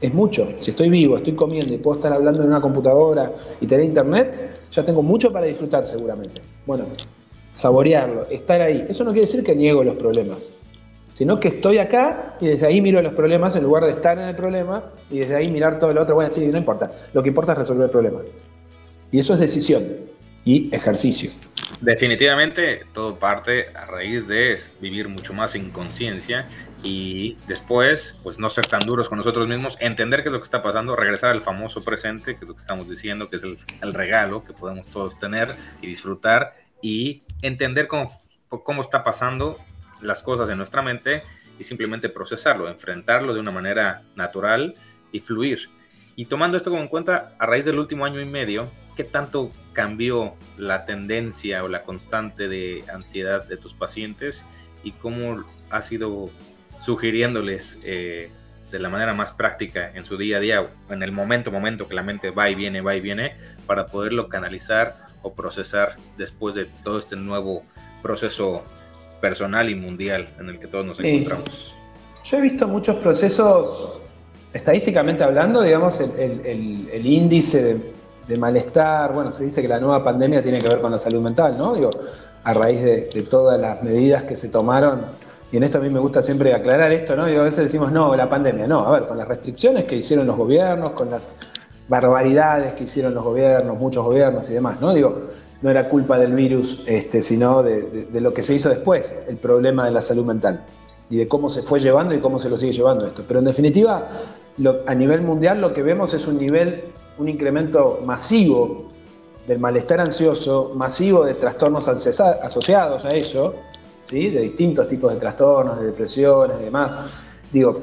Es 0.00 0.14
mucho. 0.14 0.48
Si 0.58 0.70
estoy 0.70 0.90
vivo, 0.90 1.16
estoy 1.16 1.34
comiendo 1.34 1.74
y 1.74 1.78
puedo 1.78 1.96
estar 1.96 2.12
hablando 2.12 2.42
en 2.42 2.48
una 2.48 2.60
computadora 2.60 3.32
y 3.60 3.66
tener 3.66 3.86
internet, 3.86 4.58
ya 4.70 4.84
tengo 4.84 5.02
mucho 5.02 5.32
para 5.32 5.46
disfrutar 5.46 5.84
seguramente. 5.84 6.40
Bueno, 6.66 6.84
saborearlo, 7.52 8.26
estar 8.30 8.60
ahí. 8.60 8.86
Eso 8.88 9.04
no 9.04 9.10
quiere 9.10 9.26
decir 9.26 9.42
que 9.42 9.56
niego 9.56 9.82
los 9.82 9.96
problemas, 9.96 10.50
sino 11.14 11.40
que 11.40 11.48
estoy 11.48 11.78
acá 11.78 12.36
y 12.40 12.46
desde 12.46 12.66
ahí 12.66 12.80
miro 12.80 13.02
los 13.02 13.14
problemas 13.14 13.56
en 13.56 13.64
lugar 13.64 13.84
de 13.84 13.90
estar 13.90 14.18
en 14.18 14.28
el 14.28 14.36
problema 14.36 14.84
y 15.10 15.20
desde 15.20 15.34
ahí 15.34 15.50
mirar 15.50 15.80
todo 15.80 15.92
lo 15.92 16.02
otro. 16.02 16.14
Bueno, 16.14 16.32
sí, 16.32 16.46
no 16.46 16.58
importa. 16.58 16.92
Lo 17.12 17.22
que 17.22 17.30
importa 17.30 17.52
es 17.52 17.58
resolver 17.58 17.86
el 17.86 17.90
problema. 17.90 18.20
Y 19.10 19.18
eso 19.18 19.32
es 19.32 19.40
decisión 19.40 20.07
ejercicio. 20.72 21.30
Definitivamente 21.80 22.86
todo 22.92 23.18
parte 23.18 23.68
a 23.74 23.84
raíz 23.86 24.26
de 24.26 24.58
vivir 24.80 25.08
mucho 25.08 25.32
más 25.32 25.52
sin 25.52 25.70
conciencia 25.70 26.46
y 26.82 27.36
después 27.46 28.18
pues 28.22 28.38
no 28.38 28.48
ser 28.50 28.66
tan 28.66 28.80
duros 28.80 29.08
con 29.08 29.18
nosotros 29.18 29.46
mismos, 29.48 29.76
entender 29.80 30.22
qué 30.22 30.28
es 30.28 30.32
lo 30.32 30.38
que 30.38 30.44
está 30.44 30.62
pasando, 30.62 30.96
regresar 30.96 31.30
al 31.30 31.42
famoso 31.42 31.84
presente, 31.84 32.36
que 32.36 32.44
es 32.44 32.48
lo 32.48 32.54
que 32.54 32.60
estamos 32.60 32.88
diciendo, 32.88 33.28
que 33.28 33.36
es 33.36 33.42
el, 33.44 33.58
regalo 33.94 34.44
que 34.44 34.52
podemos 34.52 34.86
todos 34.88 35.18
tener 35.18 35.54
y 35.82 35.86
disfrutar 35.86 36.52
y 36.80 37.22
entender 37.42 37.88
cómo 37.88 38.08
cómo 38.48 38.82
está 38.82 39.04
pasando 39.04 39.58
las 40.00 40.22
cosas 40.22 40.48
en 40.50 40.58
nuestra 40.58 40.82
mente 40.82 41.22
y 41.58 41.64
simplemente 41.64 42.08
procesarlo, 42.08 42.68
enfrentarlo 42.68 43.34
de 43.34 43.40
una 43.40 43.50
manera 43.50 44.02
natural 44.14 44.74
y 45.12 45.20
fluir. 45.20 45.68
Y 46.16 46.26
tomando 46.26 46.56
esto 46.56 46.70
como 46.70 46.82
en 46.82 46.88
cuenta, 46.88 47.34
a 47.38 47.46
raíz 47.46 47.64
del 47.64 47.78
último 47.78 48.04
año 48.04 48.20
y 48.20 48.24
medio, 48.24 48.68
¿qué 48.98 49.04
tanto 49.04 49.52
cambió 49.74 50.34
la 50.56 50.84
tendencia 50.84 51.62
o 51.62 51.68
la 51.68 51.84
constante 51.84 52.48
de 52.48 52.82
ansiedad 52.92 53.46
de 53.46 53.56
tus 53.56 53.72
pacientes 53.72 54.44
y 54.82 54.90
cómo 54.90 55.44
has 55.70 55.92
ido 55.92 56.30
sugiriéndoles 56.80 57.78
eh, 57.84 58.28
de 58.72 58.78
la 58.80 58.88
manera 58.88 59.14
más 59.14 59.30
práctica 59.30 59.92
en 59.94 60.04
su 60.04 60.16
día 60.16 60.38
a 60.38 60.40
día, 60.40 60.66
en 60.90 61.04
el 61.04 61.12
momento, 61.12 61.52
momento 61.52 61.86
que 61.86 61.94
la 61.94 62.02
mente 62.02 62.30
va 62.30 62.50
y 62.50 62.56
viene, 62.56 62.80
va 62.80 62.96
y 62.96 63.00
viene, 63.00 63.36
para 63.68 63.86
poderlo 63.86 64.28
canalizar 64.28 65.06
o 65.22 65.32
procesar 65.32 65.94
después 66.16 66.56
de 66.56 66.64
todo 66.82 66.98
este 66.98 67.14
nuevo 67.14 67.62
proceso 68.02 68.64
personal 69.20 69.70
y 69.70 69.76
mundial 69.76 70.28
en 70.40 70.48
el 70.48 70.58
que 70.58 70.66
todos 70.66 70.84
nos 70.84 70.98
encontramos. 70.98 71.72
Yo 72.24 72.38
he 72.38 72.40
visto 72.40 72.66
muchos 72.66 72.96
procesos, 72.96 74.00
estadísticamente 74.52 75.22
hablando, 75.22 75.62
digamos, 75.62 76.00
el, 76.00 77.06
índice 77.06 77.62
de, 77.62 77.97
malestar, 78.36 79.12
bueno, 79.12 79.30
se 79.30 79.44
dice 79.44 79.62
que 79.62 79.68
la 79.68 79.80
nueva 79.80 80.04
pandemia 80.04 80.42
tiene 80.42 80.60
que 80.60 80.68
ver 80.68 80.80
con 80.80 80.90
la 80.90 80.98
salud 80.98 81.22
mental, 81.22 81.56
¿no? 81.56 81.74
Digo, 81.74 81.90
a 82.44 82.54
raíz 82.54 82.82
de, 82.82 83.26
todas 83.30 83.60
las 83.60 83.82
medidas 83.82 84.24
que 84.24 84.36
se 84.36 84.48
tomaron, 84.48 85.00
y 85.50 85.56
en 85.56 85.62
esto 85.62 85.78
a 85.78 85.80
mí 85.80 85.88
me 85.88 85.98
gusta 85.98 86.20
siempre 86.20 86.52
aclarar 86.52 86.92
esto, 86.92 87.16
¿no? 87.16 87.24
A 87.24 87.42
veces 87.42 87.64
decimos, 87.64 87.90
no, 87.90 88.14
la 88.14 88.28
pandemia, 88.28 88.66
no, 88.66 88.86
a 88.86 88.90
ver, 88.92 89.08
con 89.08 89.16
las 89.16 89.26
restricciones 89.26 89.84
que 89.84 89.96
hicieron 89.96 90.26
los 90.26 90.36
gobiernos, 90.36 90.92
con 90.92 91.10
las 91.10 91.30
barbaridades 91.88 92.74
que 92.74 92.84
hicieron 92.84 93.14
los 93.14 93.24
gobiernos, 93.24 93.78
muchos 93.78 94.04
gobiernos 94.04 94.48
y 94.50 94.52
demás, 94.52 94.80
¿no? 94.80 94.92
Digo, 94.92 95.22
no 95.62 95.70
era 95.70 95.88
culpa 95.88 96.18
del 96.18 96.34
virus, 96.34 96.84
este, 96.86 97.22
sino 97.22 97.62
de, 97.62 98.08
lo 98.12 98.32
que 98.32 98.42
se 98.42 98.54
hizo 98.54 98.68
después, 98.68 99.14
el 99.28 99.36
problema 99.36 99.84
de 99.86 99.90
la 99.90 100.02
salud 100.02 100.24
mental 100.24 100.64
y 101.10 101.16
de 101.16 101.26
cómo 101.26 101.48
se 101.48 101.62
fue 101.62 101.80
llevando 101.80 102.14
y 102.14 102.18
cómo 102.18 102.38
se 102.38 102.50
lo 102.50 102.58
sigue 102.58 102.72
llevando 102.72 103.06
esto. 103.06 103.24
Pero 103.26 103.40
en 103.40 103.46
definitiva, 103.46 104.08
a 104.86 104.94
nivel 104.94 105.22
mundial 105.22 105.60
lo 105.60 105.72
que 105.72 105.82
vemos 105.82 106.14
es 106.14 106.26
un 106.26 106.38
nivel, 106.38 106.84
un 107.18 107.28
incremento 107.28 108.00
masivo 108.04 108.88
del 109.46 109.58
malestar 109.58 110.00
ansioso, 110.00 110.72
masivo 110.74 111.24
de 111.24 111.34
trastornos 111.34 111.88
asociados 111.88 113.04
a 113.04 113.14
ello, 113.14 113.54
¿sí? 114.02 114.28
de 114.28 114.42
distintos 114.42 114.86
tipos 114.86 115.12
de 115.12 115.18
trastornos, 115.18 115.80
de 115.80 115.86
depresiones 115.86 116.58
y 116.60 116.64
demás. 116.64 116.96
Digo, 117.52 117.82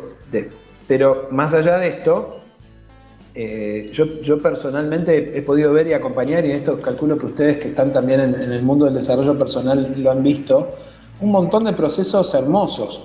pero 0.88 1.28
más 1.32 1.54
allá 1.54 1.78
de 1.80 1.88
esto, 1.88 2.42
eh, 3.38 3.92
yo, 3.92 4.42
personalmente 4.42 5.38
he, 5.38 5.42
podido 5.42 5.74
ver 5.74 5.88
y 5.88 5.94
acompañar, 5.94 6.46
y 6.46 6.52
esto 6.52 6.80
calculo 6.80 7.18
que 7.18 7.26
ustedes 7.26 7.58
que 7.58 7.68
están 7.68 7.92
también 7.92 8.22
en, 8.22 8.34
el 8.34 8.64
mundo 8.64 8.86
del 8.86 8.94
desarrollo 8.94 9.38
personal 9.38 9.94
lo 9.98 10.10
han 10.10 10.24
visto, 10.24 10.70
un 11.20 11.32
montón 11.32 11.66
de 11.66 11.74
procesos 11.74 12.34
hermosos 12.34 13.04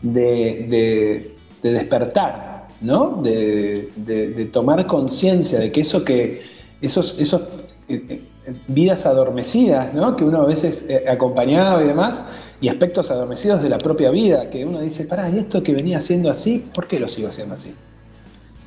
de, 0.00 1.34
despertar, 1.62 2.47
¿no? 2.80 3.20
De, 3.22 4.50
tomar 4.52 4.86
conciencia 4.86 5.58
de 5.58 5.72
que 5.72 5.80
eso 5.80 6.04
que, 6.04 6.42
esos, 6.80 7.18
esos 7.18 7.42
eh, 7.88 8.02
eh, 8.08 8.22
vidas 8.66 9.06
adormecidas, 9.06 9.92
¿no? 9.94 10.16
Que 10.16 10.24
uno 10.24 10.42
a 10.42 10.46
veces 10.46 10.84
acompañado 11.08 11.82
y 11.82 11.86
demás, 11.86 12.24
y 12.60 12.68
aspectos 12.68 13.10
adormecidos 13.10 13.62
de 13.62 13.68
la 13.68 13.78
propia 13.78 14.10
vida, 14.10 14.50
que 14.50 14.64
uno 14.64 14.80
dice, 14.80 15.04
pará, 15.04 15.28
¿y 15.30 15.38
esto 15.38 15.62
que 15.62 15.72
venía 15.72 15.98
haciendo 15.98 16.30
así? 16.30 16.66
¿Por 16.74 16.86
qué 16.88 16.98
lo 16.98 17.08
sigo 17.08 17.28
haciendo 17.28 17.54
así? 17.54 17.74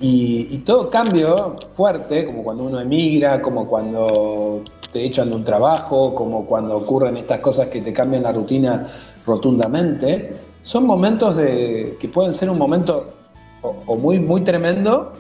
Y, 0.04 0.58
todo 0.66 0.90
cambio 0.90 1.58
fuerte, 1.74 2.26
como 2.26 2.44
cuando 2.44 2.64
uno 2.64 2.80
emigra, 2.80 3.40
como 3.40 3.68
cuando 3.68 4.64
te 4.92 5.06
echan 5.06 5.30
de 5.30 5.36
un 5.36 5.44
trabajo, 5.44 6.16
como 6.16 6.46
cuando 6.48 6.76
ocurren 6.76 7.18
estas 7.18 7.40
cosas 7.40 7.68
que 7.68 7.82
te 7.82 7.94
cambian 7.94 8.24
la 8.24 8.32
rutina 8.32 8.88
rotundamente, 9.28 10.34
son 10.64 10.88
momentos 10.88 11.36
de, 11.36 11.98
que 12.00 12.10
pueden 12.10 12.34
ser 12.34 12.50
un 12.50 12.58
momento 12.58 13.14
o, 13.62 13.96
muy, 13.96 14.20
muy 14.20 14.42
tremendo, 14.44 15.14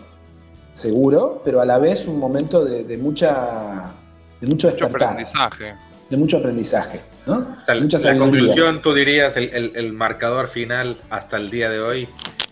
seguro, 0.73 1.41
pero 1.43 1.62
a 1.62 1.65
la 1.65 1.77
vez 1.77 2.08
un 2.08 2.19
momento 2.19 2.63
de, 2.65 2.97
mucha, 2.97 3.91
de 4.39 4.47
mucho 4.47 4.67
despertar. 4.67 5.17
Mucho 5.19 5.38
aprendizaje. 5.38 5.75
De 6.10 6.17
mucho 6.17 6.38
aprendizaje. 6.38 7.01
¿no? 7.25 7.56
la 7.67 8.17
conclusión, 8.17 8.82
tú 8.82 8.93
dirías, 8.93 9.38
el 9.38 9.93
marcador 9.93 10.47
final 10.47 10.97
hasta 11.10 11.38
el 11.38 11.49
día 11.51 11.69
de 11.69 11.80
hoy 11.80 12.10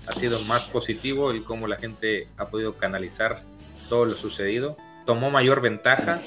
ha 0.10 0.14
sido 0.14 0.40
más 0.42 0.64
positivo 0.66 1.32
el 1.32 1.44
cómo 1.44 1.68
la 1.68 1.78
gente 1.78 2.28
ha 2.38 2.48
podido 2.48 2.74
canalizar 2.74 3.42
todo 3.90 4.06
lo 4.06 4.16
sucedido? 4.16 4.76
¿Tomó 5.06 5.30
mayor 5.30 5.62
ventaja? 5.62 6.20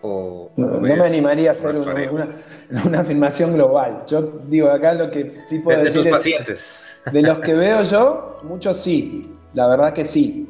O, 0.00 0.50
no, 0.56 0.80
me 0.80 0.92
animaría 0.94 1.50
a 1.50 1.52
hacer 1.52 1.76
una, 1.76 3.00
afirmación 3.00 3.54
global. 3.54 4.02
Yo 4.08 4.40
digo, 4.48 4.68
acá 4.68 4.94
lo 4.94 5.10
que 5.10 5.40
sí 5.44 5.60
puedo 5.60 5.80
decir 5.80 6.06
es, 6.48 6.91
de 7.10 7.22
los 7.22 7.38
que 7.38 7.54
veo 7.54 7.82
yo, 7.82 8.38
muchos 8.42 8.78
sí, 8.78 9.30
la 9.54 9.66
verdad 9.66 9.92
que 9.92 10.04
sí. 10.04 10.48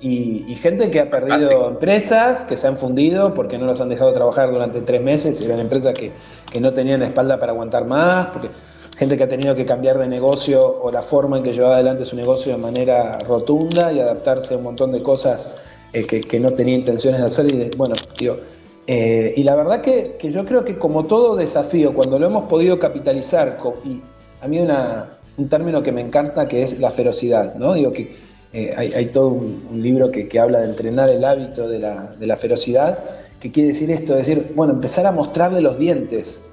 Y, 0.00 0.54
gente 0.56 0.90
que 0.90 1.00
ha 1.00 1.08
perdido 1.08 1.68
empresas, 1.68 2.44
que 2.44 2.58
se 2.58 2.66
han 2.66 2.76
fundido 2.76 3.32
porque 3.32 3.56
no 3.56 3.64
los 3.64 3.80
han 3.80 3.88
dejado 3.88 4.12
trabajar 4.12 4.50
durante 4.50 4.82
tres 4.82 5.00
meses, 5.00 5.40
eran 5.40 5.60
empresas 5.60 5.94
que, 5.94 6.12
que 6.50 6.60
no 6.60 6.72
tenían 6.72 7.02
espalda 7.02 7.38
para 7.38 7.52
aguantar 7.52 7.86
más, 7.86 8.26
porque 8.26 8.50
gente 8.96 9.16
que 9.16 9.24
ha 9.24 9.28
tenido 9.28 9.54
que 9.54 9.64
cambiar 9.64 9.98
de 9.98 10.06
negocio 10.06 10.82
o 10.82 10.90
la 10.90 11.02
forma 11.02 11.38
en 11.38 11.42
que 11.42 11.52
llevaba 11.52 11.76
adelante 11.76 12.04
su 12.04 12.16
negocio 12.16 12.52
de 12.52 12.58
manera 12.58 13.18
rotunda 13.20 13.92
y 13.92 14.00
adaptarse 14.00 14.54
a 14.54 14.58
un 14.58 14.64
montón 14.64 14.92
de 14.92 15.02
cosas 15.02 15.56
eh, 15.92 16.04
que, 16.06 16.40
no 16.40 16.52
tenía 16.52 16.74
intenciones 16.74 17.20
de 17.20 17.26
hacer. 17.26 17.46
Y 17.52 17.70
bueno, 17.76 17.94
tío, 18.16 18.38
eh, 18.86 19.32
y 19.36 19.42
la 19.42 19.54
verdad 19.54 19.80
que, 19.80 20.16
yo 20.22 20.44
creo 20.44 20.64
que 20.64 20.76
como 20.78 21.04
todo 21.04 21.36
desafío, 21.36 21.94
cuando 21.94 22.18
lo 22.18 22.26
hemos 22.26 22.44
podido 22.48 22.78
capitalizar, 22.78 23.58
y 23.84 24.02
a 24.42 24.48
mí 24.48 24.60
una, 24.60 25.13
un 25.36 25.48
término 25.48 25.82
que 25.82 25.92
me 25.92 26.00
encanta 26.00 26.46
que 26.48 26.62
es 26.62 26.78
la 26.78 26.90
ferocidad, 26.90 27.54
¿no? 27.56 27.74
Digo 27.74 27.92
que 27.92 28.16
eh, 28.52 28.72
hay, 28.76 29.06
todo 29.06 29.28
un, 29.28 29.82
libro 29.82 30.12
que, 30.12 30.28
habla 30.38 30.60
de 30.60 30.66
entrenar 30.66 31.08
el 31.10 31.24
hábito 31.24 31.68
de 31.68 31.80
la, 31.80 32.36
ferocidad, 32.36 33.00
que 33.40 33.50
quiere 33.50 33.70
decir 33.70 33.90
esto, 33.90 34.14
decir, 34.14 34.52
bueno, 34.54 34.74
empezar 34.74 35.06
a 35.06 35.12
mostrarle 35.12 35.60
los 35.60 35.76
dientes 35.76 36.44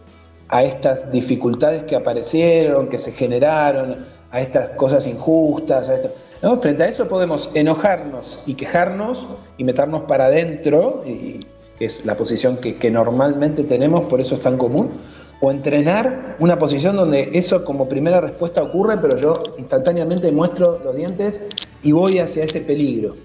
a 0.50 0.64
estas 0.64 1.12
dificultades 1.12 1.84
que 1.84 1.96
aparecieron, 1.96 2.90
que 2.90 2.98
se 2.98 3.12
generaron, 3.12 3.98
a 4.32 4.42
estas 4.42 4.70
cosas 4.70 5.06
injustas. 5.06 5.92
Frente 6.60 6.84
a 6.84 6.88
eso 6.88 7.08
podemos 7.08 7.52
enojarnos 7.54 8.42
y 8.48 8.56
quejarnos 8.56 9.28
y 9.60 9.64
meternos 9.64 10.02
para 10.08 10.26
adentro, 10.26 11.04
que 11.04 11.86
es 11.86 12.04
la 12.04 12.18
posición 12.18 12.58
que, 12.58 12.90
normalmente 12.90 13.64
tenemos, 13.64 14.06
por 14.06 14.20
eso 14.20 14.34
es 14.34 14.42
tan 14.42 14.58
común, 14.58 14.90
o 15.42 15.52
entrenar 15.52 16.36
una 16.40 16.58
posición 16.58 16.96
donde 16.96 17.32
eso 17.34 17.66
como 17.66 17.90
primera 17.90 18.22
respuesta 18.22 18.62
ocurre, 18.62 18.98
pero 19.02 19.18
yo 19.18 19.42
instantáneamente 19.58 20.32
muestro 20.32 20.80
los 20.84 20.96
dientes 20.96 21.42
y 21.82 21.92
voy 21.92 22.20
hacia 22.20 22.44
ese 22.44 22.62
peligro. 22.62 23.16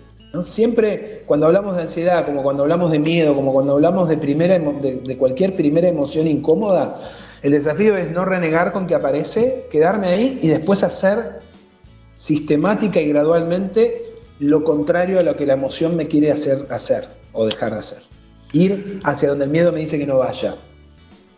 Siempre 0.42 1.22
cuando 1.26 1.46
hablamos 1.46 1.76
de 1.76 1.82
ansiedad, 1.82 2.24
como 2.24 2.42
cuando 2.42 2.62
hablamos 2.62 2.90
de 2.90 2.98
miedo, 2.98 3.34
como 3.34 3.52
cuando 3.52 3.74
hablamos 3.74 4.08
de, 4.08 4.16
primera, 4.16 4.58
de, 4.58 5.16
cualquier 5.16 5.54
primera 5.54 5.88
emoción 5.88 6.26
incómoda, 6.26 7.00
el 7.42 7.52
desafío 7.52 7.96
es 7.96 8.10
no 8.10 8.24
renegar 8.24 8.72
con 8.72 8.86
que 8.86 8.94
aparece, 8.94 9.66
quedarme 9.70 10.08
ahí 10.08 10.38
y 10.42 10.48
después 10.48 10.82
hacer 10.82 11.40
sistemática 12.16 13.00
y 13.00 13.08
gradualmente 13.08 14.14
lo 14.38 14.64
contrario 14.64 15.18
a 15.20 15.22
lo 15.22 15.36
que 15.36 15.46
la 15.46 15.54
emoción 15.54 15.96
me 15.96 16.06
quiere 16.06 16.30
hacer 16.30 16.58
hacer 16.70 17.04
o 17.32 17.46
dejar 17.46 17.72
de 17.72 17.78
hacer. 17.78 17.98
Ir 18.52 19.00
hacia 19.04 19.28
donde 19.28 19.44
el 19.44 19.50
miedo 19.50 19.72
me 19.72 19.80
dice 19.80 19.98
que 19.98 20.06
no 20.06 20.18
vaya. 20.18 20.54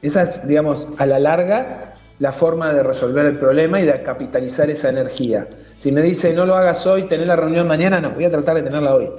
Esa 0.03 0.23
es, 0.23 0.47
digamos, 0.47 0.89
a 0.99 1.07
la 1.07 1.19
larga 1.19 1.95
la 2.19 2.33
forma 2.33 2.73
de 2.73 2.83
resolver 2.83 3.27
el 3.27 3.39
problema 3.39 3.81
y 3.81 3.85
de 3.85 4.03
capitalizar 4.03 4.69
esa 4.71 4.89
energía. 4.91 5.47
Si 5.77 5.93
me 5.93 6.03
dice 6.03 6.33
no 6.35 6.47
lo 6.47 6.57
hagas 6.57 6.87
hoy, 6.87 7.05
tener 7.05 7.27
la 7.27 7.37
reunión 7.37 7.67
mañana, 7.67 8.01
no, 8.01 8.11
voy 8.11 8.25
a 8.25 8.31
tratar 8.31 8.57
de 8.57 8.63
tenerla 8.63 8.95
hoy. 8.95 9.11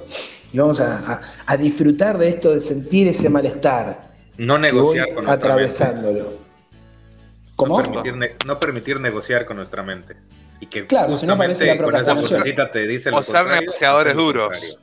Y 0.52 0.58
vamos 0.58 0.80
a, 0.80 1.20
disfrutar 1.58 2.18
de 2.18 2.28
esto, 2.28 2.52
de 2.52 2.60
sentir 2.60 3.08
ese 3.08 3.30
malestar. 3.30 4.10
No 4.36 4.58
negociar 4.58 5.14
con 5.14 5.28
atravesándolo. 5.28 6.32
¿Cómo? 7.56 7.82
No 8.46 8.60
permitir, 8.60 9.00
negociar 9.00 9.46
con 9.46 9.56
nuestra 9.56 9.82
mente. 9.82 10.16
Y 10.60 10.66
que 10.66 10.86
claro, 10.86 11.16
si 11.16 11.26
no 11.26 11.38
parece 11.38 11.66
la 11.66 11.82
con 11.82 11.94
esa 11.94 12.12
vocecita 12.14 12.70
te 12.70 12.86
dice 12.86 13.10
O 13.10 13.22
ser 13.22 13.46
negociadores 13.46 14.14
duros. 14.14 14.78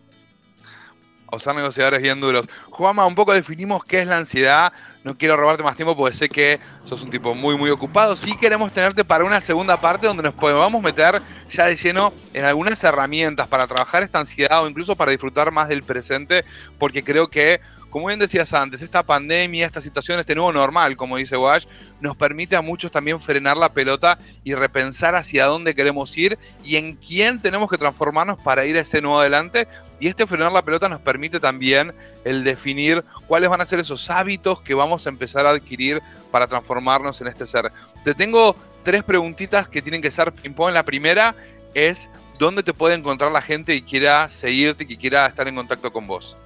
O 1.29 1.39
ser 1.39 1.55
negociadores 1.55 2.01
bien 2.01 2.19
duros. 2.19 2.47
Juanma, 2.69 3.05
un 3.05 3.15
poco 3.15 3.33
definimos 3.33 3.83
qué 3.83 3.99
es 3.99 4.07
la 4.07 4.17
ansiedad, 4.17 4.71
no 5.03 5.17
quiero 5.17 5.37
robarte 5.37 5.63
más 5.63 5.75
tiempo 5.75 5.95
porque 5.95 6.15
sé 6.15 6.29
que 6.29 6.59
sos 6.85 7.01
un 7.01 7.09
tipo 7.09 7.33
muy, 7.33 7.55
muy 7.55 7.69
ocupado. 7.69 8.15
Sí 8.15 8.35
queremos 8.37 8.73
tenerte 8.73 9.05
para 9.05 9.23
una 9.23 9.39
segunda 9.39 9.77
parte 9.77 10.05
donde 10.05 10.23
nos 10.23 10.33
podemos 10.33 10.81
meter 10.81 11.21
ya 11.51 11.67
de 11.67 11.75
lleno 11.75 12.13
en 12.33 12.45
algunas 12.45 12.83
herramientas 12.83 13.47
para 13.47 13.67
trabajar 13.67 14.03
esta 14.03 14.19
ansiedad 14.19 14.63
o 14.63 14.67
incluso 14.67 14.95
para 14.95 15.11
disfrutar 15.11 15.51
más 15.51 15.69
del 15.69 15.83
presente, 15.83 16.43
porque 16.77 17.03
creo 17.03 17.29
que 17.29 17.61
como 17.89 18.07
bien 18.07 18.19
decías 18.19 18.53
antes, 18.53 18.81
esta 18.81 19.03
pandemia, 19.03 19.65
esta 19.65 19.81
situación, 19.81 20.19
este 20.19 20.35
nuevo 20.35 20.51
normal, 20.51 20.97
como 20.97 21.17
dice 21.17 21.37
Wash, 21.37 21.65
nos 21.99 22.15
permite 22.15 22.55
a 22.55 22.61
muchos 22.61 22.91
también 22.91 23.19
frenar 23.19 23.57
la 23.57 23.73
pelota 23.73 24.17
y 24.43 24.53
repensar 24.53 25.15
hacia 25.15 25.45
dónde 25.45 25.75
queremos 25.75 26.17
ir 26.17 26.37
y 26.63 26.75
en 26.75 26.95
quién 26.95 27.41
tenemos 27.41 27.69
que 27.69 27.77
transformarnos 27.77 28.39
para 28.39 28.65
ir 28.65 28.77
a 28.77 28.81
ese 28.81 29.01
nuevo 29.01 29.19
adelante. 29.19 29.67
Y 29.99 30.07
este 30.07 30.27
frenar 30.27 30.51
la 30.51 30.61
pelota 30.61 30.89
nos 30.89 31.01
permite 31.01 31.39
también 31.39 31.93
el 32.23 32.43
definir 32.43 33.03
cuáles 33.27 33.49
van 33.49 33.61
a 33.61 33.65
ser 33.65 33.79
esos 33.79 34.09
hábitos 34.11 34.61
que 34.61 34.75
vamos 34.75 35.05
a 35.05 35.09
empezar 35.09 35.45
a 35.45 35.51
adquirir 35.51 36.01
para 36.29 36.47
transformarnos 36.47 37.19
en 37.21 37.27
este 37.27 37.47
ser. 37.47 37.71
Te 38.03 38.13
tengo 38.13 38.55
tres 38.83 39.03
preguntitas 39.03 39.67
que 39.69 39.81
tienen 39.81 40.01
que 40.01 40.11
ser 40.11 40.31
ping-pong. 40.31 40.73
La 40.73 40.83
primera 40.83 41.35
es 41.73 42.09
dónde 42.37 42.63
te 42.63 42.73
puede 42.73 42.95
encontrar 42.95 43.31
la 43.31 43.41
gente 43.41 43.73
y 43.73 43.81
quiera 43.81 44.29
seguirte 44.29 44.85
que 44.85 44.97
quiera 44.97 45.25
estar 45.25 45.47
en 45.47 45.55
contacto 45.55 45.91
con 45.91 46.05
vos. 46.05 46.37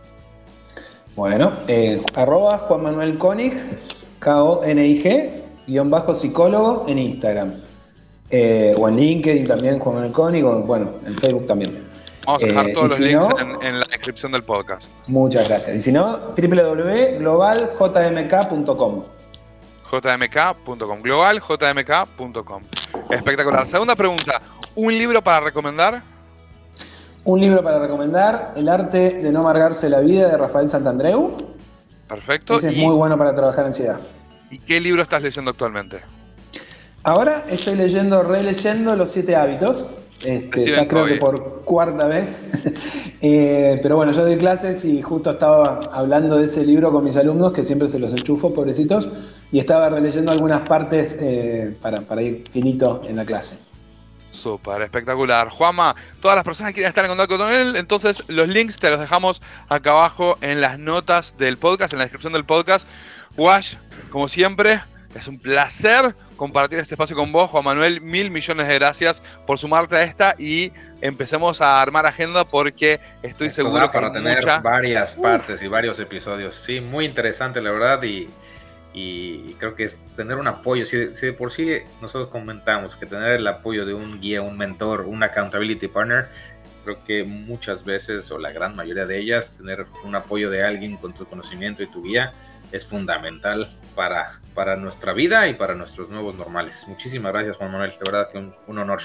Bueno, 1.15 1.53
eh, 1.67 2.01
arroba 2.15 2.57
Juan 2.59 2.83
Manuel 2.83 3.17
Koenig, 3.17 3.53
K-O-N-I-G, 4.19 5.29
guion 5.67 5.89
bajo 5.89 6.13
psicólogo 6.13 6.85
en 6.87 6.99
Instagram. 6.99 7.55
Eh, 8.29 8.73
o 8.77 8.87
en 8.87 8.95
LinkedIn 8.95 9.45
también, 9.45 9.77
Juan 9.79 9.95
Manuel 9.95 10.13
Koenig, 10.13 10.45
o 10.45 10.61
bueno, 10.61 10.91
en 11.05 11.17
Facebook 11.17 11.47
también. 11.47 11.83
Vamos 12.25 12.43
a 12.43 12.47
dejar 12.47 12.69
eh, 12.69 12.73
todos 12.73 12.91
los 12.91 12.99
links 12.99 13.35
en, 13.61 13.79
la 13.79 13.85
descripción 13.89 14.31
del 14.31 14.43
podcast. 14.43 14.89
Muchas 15.07 15.49
gracias. 15.49 15.75
Y 15.75 15.81
si 15.81 15.91
no, 15.91 16.19
www.globaljmk.com. 16.37 19.03
jmk.com, 19.91 21.01
globaljmk.com. 21.01 22.61
Espectacular. 23.09 23.67
Segunda 23.67 23.95
pregunta, 23.95 24.39
¿un 24.75 24.97
libro 24.97 25.21
para 25.21 25.41
recomendar? 25.41 26.01
Un 27.23 27.39
libro 27.39 27.63
para 27.63 27.79
recomendar, 27.79 28.53
El 28.55 28.67
arte 28.67 29.11
de 29.21 29.31
no 29.31 29.41
amargarse 29.41 29.89
la 29.89 29.99
vida 29.99 30.27
de 30.27 30.37
Rafael 30.37 30.67
Santandreu. 30.67 31.37
Perfecto. 32.07 32.57
Ese 32.57 32.69
es 32.69 32.77
muy 32.77 32.95
bueno 32.95 33.17
para 33.17 33.33
trabajar 33.35 33.65
ansiedad. 33.65 33.99
¿Y 34.49 34.57
qué 34.57 34.81
libro 34.81 35.03
estás 35.03 35.21
leyendo 35.21 35.51
actualmente? 35.51 35.99
Ahora 37.03 37.45
estoy 37.49 37.75
leyendo, 37.75 38.23
releyendo 38.23 38.95
Los 38.95 39.11
Siete 39.11 39.35
Hábitos. 39.35 39.87
Este, 40.23 40.67
ya 40.67 40.87
creo 40.87 41.05
que 41.05 41.15
por 41.15 41.61
cuarta 41.63 42.07
vez. 42.07 42.51
Eh, 43.23 43.79
pero 43.83 43.97
bueno, 43.97 44.11
yo 44.13 44.23
doy 44.23 44.35
clases 44.35 44.83
y 44.83 44.99
justo 44.99 45.29
estaba 45.29 45.79
hablando 45.93 46.39
de 46.39 46.45
ese 46.45 46.65
libro 46.65 46.91
con 46.91 47.03
mis 47.03 47.15
alumnos, 47.15 47.51
que 47.51 47.63
siempre 47.63 47.87
se 47.87 47.99
los 47.99 48.13
enchufo, 48.13 48.51
pobrecitos, 48.51 49.09
y 49.51 49.59
estaba 49.59 49.89
releyendo 49.89 50.31
algunas 50.31 50.61
partes 50.61 51.19
eh, 51.21 51.77
para, 51.83 52.01
para 52.01 52.23
ir 52.23 52.43
finito 52.49 53.03
en 53.07 53.17
la 53.17 53.23
clase. 53.23 53.59
Súper, 54.33 54.81
espectacular. 54.81 55.49
Juama, 55.49 55.95
todas 56.21 56.35
las 56.35 56.43
personas 56.43 56.71
que 56.71 56.75
quieran 56.75 56.89
estar 56.89 57.05
en 57.05 57.09
contacto 57.09 57.37
con 57.37 57.51
él, 57.51 57.75
entonces 57.75 58.23
los 58.27 58.47
links 58.47 58.77
te 58.77 58.89
los 58.89 58.99
dejamos 58.99 59.41
acá 59.69 59.91
abajo 59.91 60.37
en 60.41 60.61
las 60.61 60.79
notas 60.79 61.35
del 61.37 61.57
podcast, 61.57 61.93
en 61.93 61.99
la 61.99 62.05
descripción 62.05 62.33
del 62.33 62.45
podcast. 62.45 62.87
Wash, 63.37 63.75
como 64.09 64.29
siempre, 64.29 64.81
es 65.15 65.27
un 65.27 65.39
placer 65.39 66.15
compartir 66.37 66.79
este 66.79 66.95
espacio 66.95 67.15
con 67.15 67.31
vos, 67.31 67.51
Juan 67.51 67.63
Manuel. 67.63 68.01
Mil 68.01 68.31
millones 68.31 68.67
de 68.67 68.75
gracias 68.75 69.21
por 69.45 69.59
sumarte 69.59 69.95
a 69.95 70.03
esta 70.03 70.35
y 70.39 70.71
empecemos 71.01 71.61
a 71.61 71.81
armar 71.81 72.05
agenda 72.05 72.45
porque 72.45 72.99
estoy 73.21 73.49
seguro 73.49 73.91
que 73.91 73.99
para 73.99 74.11
tener 74.11 74.43
varias 74.63 75.15
partes 75.17 75.61
y 75.61 75.67
varios 75.67 75.99
episodios. 75.99 76.55
Sí, 76.55 76.79
muy 76.79 77.05
interesante 77.05 77.61
la 77.61 77.71
verdad 77.71 78.01
y 78.03 78.29
y 78.93 79.53
creo 79.53 79.75
que 79.75 79.85
es 79.85 79.97
tener 80.15 80.37
un 80.37 80.47
apoyo. 80.47 80.85
Si 80.85 80.97
de, 80.97 81.33
por 81.33 81.51
sí 81.51 81.77
nosotros 82.01 82.29
comentamos 82.29 82.95
que 82.95 83.05
tener 83.05 83.33
el 83.33 83.47
apoyo 83.47 83.85
de 83.85 83.93
un 83.93 84.19
guía, 84.19 84.41
un 84.41 84.57
mentor, 84.57 85.01
un 85.01 85.23
accountability 85.23 85.87
partner, 85.87 86.27
creo 86.83 87.03
que 87.03 87.23
muchas 87.23 87.85
veces 87.85 88.29
o 88.31 88.37
la 88.37 88.51
gran 88.51 88.75
mayoría 88.75 89.05
de 89.05 89.19
ellas, 89.19 89.57
tener 89.57 89.85
un 90.03 90.15
apoyo 90.15 90.49
de 90.49 90.63
alguien 90.63 90.97
con 90.97 91.13
tu 91.13 91.25
conocimiento 91.25 91.83
y 91.83 91.87
tu 91.87 92.03
guía 92.03 92.31
es 92.71 92.85
fundamental 92.85 93.69
para, 93.95 94.39
para 94.53 94.75
nuestra 94.75 95.13
vida 95.13 95.47
y 95.47 95.53
para 95.53 95.75
nuestros 95.75 96.09
nuevos 96.09 96.35
normales. 96.35 96.85
Muchísimas 96.87 97.33
gracias 97.33 97.57
Juan 97.57 97.71
Manuel, 97.71 97.91
de 97.91 98.11
verdad 98.11 98.29
que 98.31 98.37
un, 98.37 98.77
honor. 98.77 99.01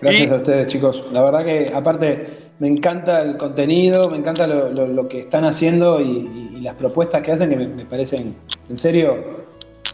Gracias 0.00 0.32
a 0.32 0.36
ustedes 0.36 0.66
chicos. 0.66 1.04
La 1.12 1.22
verdad 1.22 1.44
que 1.44 1.70
aparte 1.74 2.26
me 2.58 2.68
encanta 2.68 3.22
el 3.22 3.36
contenido, 3.36 4.10
me 4.10 4.18
encanta 4.18 4.46
lo, 4.46 5.08
que 5.08 5.20
están 5.20 5.44
haciendo 5.44 6.00
y, 6.00 6.44
las 6.60 6.74
propuestas 6.74 7.22
que 7.22 7.30
hacen 7.30 7.50
que 7.50 7.56
me, 7.56 7.84
parecen, 7.84 8.34
en 8.68 8.76
serio, 8.76 9.16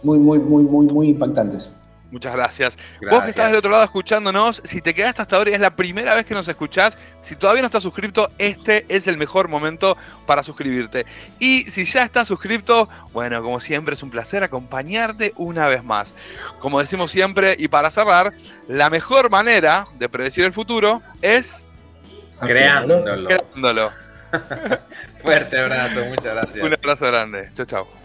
muy, 0.03 0.19
muy, 0.19 0.39
muy, 0.39 0.63
muy, 0.63 0.87
muy 0.87 1.09
impactantes. 1.11 1.71
Muchas 2.13 2.35
gracias. 2.35 2.77
Vos 3.11 3.25
que 3.25 3.31
estás 3.31 3.49
del 3.49 3.57
otro 3.57 3.71
lado 3.71 3.85
escuchándonos, 3.85 4.61
si 4.65 4.83
te 4.83 4.93
quedaste 4.93 5.23
hasta 5.23 5.37
ahora 5.37 5.51
y 5.51 5.55
es 5.55 5.61
la 5.61 5.75
primera 5.75 6.15
vez 6.15 6.27
que 6.27 6.35
nos 6.35 6.47
escuchás, 6.47 6.99
si 7.23 7.37
todavía 7.37 7.63
no 7.63 7.67
estás 7.67 7.83
suscrito, 7.83 8.29
este 8.37 8.85
es 8.91 9.07
el 9.07 9.17
mejor 9.17 9.49
momento 9.49 9.97
para 10.27 10.43
suscribirte. 10.43 11.07
Y 11.39 11.63
si 11.71 11.87
ya 11.87 12.03
estás 12.03 12.29
suscrito, 12.29 12.87
bueno, 13.15 13.43
como 13.43 13.61
siempre 13.61 13.95
es 13.95 14.03
un 14.03 14.11
placer 14.11 14.43
acompañarte 14.43 15.33
una 15.37 15.69
vez 15.69 15.83
más. 15.83 16.15
Como 16.59 16.81
decimos 16.81 17.11
siempre, 17.11 17.57
y 17.59 17.69
para 17.69 17.91
cerrar, 17.91 18.35
la 18.69 18.91
mejor 18.91 19.31
manera 19.31 19.87
de 19.99 20.11
predecir 20.11 20.45
el 20.45 20.53
futuro 20.53 21.01
es 21.23 21.65
creándolo. 22.41 23.25
creándolo. 23.25 23.91
Fuerte 25.17 25.59
abrazo, 25.59 26.05
muchas 26.05 26.35
gracias. 26.35 26.63
Un 26.63 26.75
abrazo 26.75 27.07
grande. 27.07 27.51
Chao, 27.55 27.65
chao. 27.65 28.02